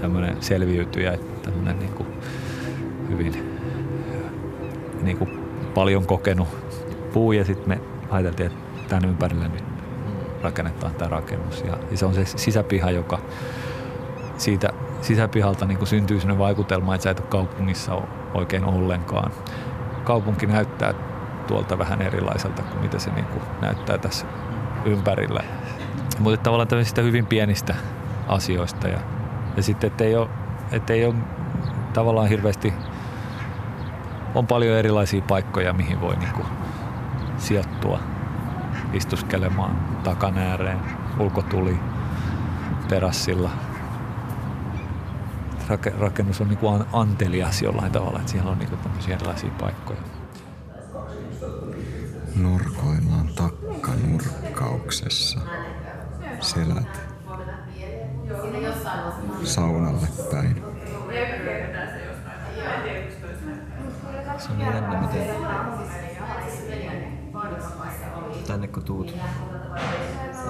tämmöinen 0.00 0.36
selviytyjä, 0.40 1.18
tämmöinen 1.42 1.78
niin 1.78 1.92
kuin 1.92 2.08
hyvin 3.08 3.60
niin 5.02 5.16
kuin 5.16 5.30
paljon 5.74 6.06
kokenut 6.06 6.48
puu 7.12 7.32
ja 7.32 7.44
sitten 7.44 7.68
me 7.68 7.80
ajateltiin, 8.10 8.46
että 8.46 8.88
tämän 8.88 9.08
ympärille 9.08 9.48
nyt 9.48 9.64
rakennetaan 10.42 10.94
tämä 10.94 11.08
rakennus. 11.08 11.64
Ja, 11.66 11.78
ja 11.90 11.96
se 11.96 12.06
on 12.06 12.14
se 12.14 12.24
sisäpiha, 12.24 12.90
joka 12.90 13.18
siitä 14.36 14.72
sisäpihalta 15.00 15.66
niin 15.66 15.78
kuin 15.78 15.88
syntyy 15.88 16.20
sellainen 16.20 16.38
vaikutelma, 16.38 16.94
että 16.94 17.02
sä 17.02 17.10
et 17.10 17.20
ole 17.20 17.28
kaupungissa 17.28 18.02
oikein 18.34 18.64
ollenkaan. 18.64 19.32
Kaupunki 20.04 20.46
näyttää 20.46 20.94
tuolta 21.46 21.78
vähän 21.78 22.02
erilaiselta 22.02 22.62
kuin 22.62 22.82
mitä 22.82 22.98
se 22.98 23.10
niin 23.10 23.24
kuin 23.24 23.42
näyttää 23.60 23.98
tässä 23.98 24.26
ympärillä. 24.84 25.40
Mutta 26.18 26.42
tavallaan 26.42 26.68
tämmöisistä 26.68 27.02
hyvin 27.02 27.26
pienistä 27.26 27.74
asioista 28.28 28.88
ja, 28.88 28.98
ja 29.56 29.62
sitten, 29.62 29.88
ettei 29.88 30.16
ole, 30.16 30.28
ettei 30.72 31.04
ole 31.06 31.14
tavallaan 31.92 32.28
hirveästi 32.28 32.72
on 34.34 34.46
paljon 34.46 34.76
erilaisia 34.76 35.22
paikkoja, 35.22 35.72
mihin 35.72 36.00
voi 36.00 36.16
niin 36.16 36.32
kuin 36.32 36.46
sijoittua 37.38 38.00
istuskelemaan 38.92 39.76
takan 40.04 40.38
ääreen, 40.38 40.78
ulkotuli, 41.18 41.80
terassilla. 42.88 43.50
Rake, 45.70 45.92
rakennus 45.98 46.40
on 46.40 46.48
niin 46.48 46.58
kuin 46.58 46.84
antelias 46.92 47.62
jollain 47.62 47.92
tavalla, 47.92 48.18
että 48.18 48.32
siellä 48.32 48.50
on 48.50 48.58
niin 48.58 48.68
kuin 48.68 48.80
tämmöisiä 48.80 49.14
erilaisia 49.14 49.50
paikkoja. 49.60 50.00
Norkoillaan 52.36 53.28
takkanurkkauksessa. 53.34 55.40
Selät 56.40 57.00
saunalle 59.44 60.08
päin. 60.30 60.62
Se 64.38 64.52
on 64.52 64.60
jännä, 64.60 65.00
miten 65.00 65.36
tänne 68.46 68.68
kun 68.68 68.82
tuut, 68.82 69.14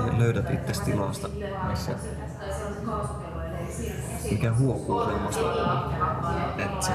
niin 0.04 0.18
löydät 0.18 0.50
itse 0.50 0.84
tilasta, 0.84 1.28
missä 1.68 1.94
mikä 4.30 4.52
huokuu 4.54 5.04
semmoista, 5.04 5.40
että 6.58 6.86
se 6.86 6.92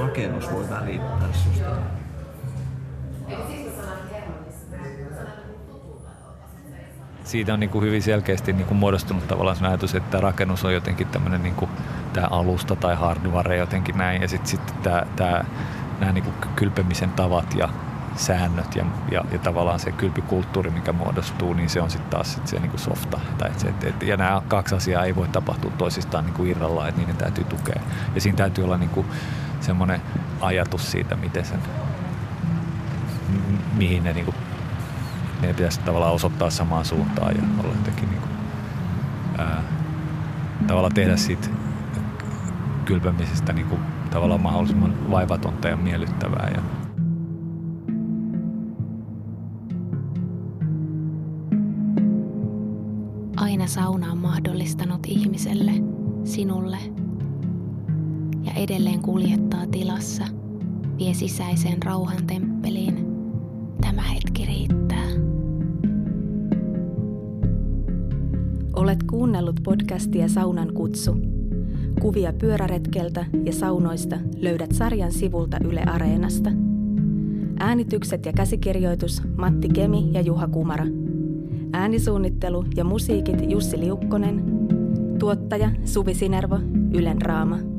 rakennus 0.00 0.52
voi 0.52 0.70
välittää 0.70 1.28
susta. 1.32 1.76
siitä 7.24 7.54
on 7.54 7.60
niin 7.60 7.70
kuin 7.70 7.84
hyvin 7.84 8.02
selkeästi 8.02 8.52
niin 8.52 8.66
kuin 8.66 8.78
muodostunut 8.78 9.28
tavallaan 9.28 9.56
se 9.56 9.66
ajatus, 9.66 9.94
että 9.94 10.20
rakennus 10.20 10.64
on 10.64 10.74
jotenkin 10.74 11.06
tämmöinen 11.06 11.42
niin 11.42 11.54
kuin 11.54 11.70
tämä 12.12 12.26
alusta 12.30 12.76
tai 12.76 12.96
hardware 12.96 13.56
jotenkin 13.56 13.98
näin. 13.98 14.22
Ja 14.22 14.28
sitten 14.28 14.48
sit 14.48 14.82
tämä, 14.82 15.02
tämä, 15.16 15.44
nämä 16.00 16.12
niin 16.12 16.24
kuin 16.24 16.34
kylpemisen 16.56 17.10
tavat 17.10 17.54
ja 17.54 17.68
säännöt 18.16 18.76
ja, 18.76 18.84
ja, 19.10 19.24
ja 19.32 19.38
tavallaan 19.38 19.80
se 19.80 19.92
kylpykulttuuri, 19.92 20.70
mikä 20.70 20.92
muodostuu, 20.92 21.54
niin 21.54 21.70
se 21.70 21.80
on 21.80 21.90
sitten 21.90 22.10
taas 22.10 22.34
sit 22.34 22.46
se 22.46 22.58
niin 22.58 22.70
kuin 22.70 22.80
softa. 22.80 23.20
Tai 23.38 23.50
et 23.50 23.64
et, 23.64 23.84
et, 23.84 24.02
ja 24.02 24.16
nämä 24.16 24.42
kaksi 24.48 24.74
asiaa 24.74 25.04
ei 25.04 25.16
voi 25.16 25.28
tapahtua 25.28 25.70
toisistaan 25.78 26.24
niin 26.24 26.34
kuin 26.34 26.50
irrallaan, 26.50 26.88
että 26.88 27.00
niiden 27.00 27.16
täytyy 27.16 27.44
tukea. 27.44 27.82
Ja 28.14 28.20
siinä 28.20 28.36
täytyy 28.36 28.64
olla 28.64 28.78
niin 28.78 28.90
kuin 28.90 29.06
semmoinen 29.60 30.02
ajatus 30.40 30.90
siitä, 30.90 31.16
miten 31.16 31.44
sen, 31.44 31.58
mihin 33.74 34.04
ne 34.04 34.12
niin 34.12 34.24
kuin 34.24 34.36
meidän 35.40 35.56
pitäisi 35.56 35.80
tavallaan 35.80 36.12
osoittaa 36.12 36.50
samaan 36.50 36.84
suuntaan 36.84 37.36
ja 37.36 37.42
olla 37.64 37.74
jotenkin 37.74 38.10
niin 38.10 38.20
kuin, 38.20 38.32
ää, 39.38 39.62
tavallaan 40.66 40.94
tehdä 40.94 41.16
siitä 41.16 41.48
kylpämisestä 42.84 43.52
niin 43.52 43.66
kuin, 43.66 43.80
tavallaan 44.10 44.40
mahdollisimman 44.40 45.10
vaivatonta 45.10 45.68
ja 45.68 45.76
miellyttävää. 45.76 46.50
Ja 46.54 46.83
Aina 53.64 53.72
sauna 53.72 54.12
on 54.12 54.18
mahdollistanut 54.18 55.00
ihmiselle, 55.06 55.72
sinulle 56.24 56.78
ja 58.42 58.52
edelleen 58.52 59.02
kuljettaa 59.02 59.66
tilassa, 59.66 60.24
vie 60.98 61.14
sisäiseen 61.14 61.82
rauhan 61.82 62.26
temppeliin. 62.26 63.06
Tämä 63.80 64.02
hetki 64.02 64.46
riittää. 64.46 65.06
Olet 68.76 69.02
kuunnellut 69.02 69.60
podcastia 69.62 70.28
Saunan 70.28 70.74
kutsu. 70.74 71.16
Kuvia 72.00 72.32
pyöräretkeltä 72.32 73.26
ja 73.44 73.52
saunoista 73.52 74.16
löydät 74.36 74.72
sarjan 74.72 75.12
sivulta 75.12 75.56
Yle 75.64 75.82
Areenasta. 75.82 76.50
Äänitykset 77.58 78.26
ja 78.26 78.32
käsikirjoitus 78.32 79.22
Matti 79.36 79.68
Kemi 79.68 80.10
ja 80.12 80.20
Juha 80.20 80.48
Kumara. 80.48 80.84
Äänisuunnittelu 81.84 82.64
ja 82.76 82.84
musiikit 82.84 83.50
Jussi 83.50 83.80
Liukkonen. 83.80 84.44
Tuottaja 85.18 85.70
Suvi 85.84 86.14
Sinervo, 86.14 86.58
Ylen 86.92 87.22
Raama. 87.22 87.73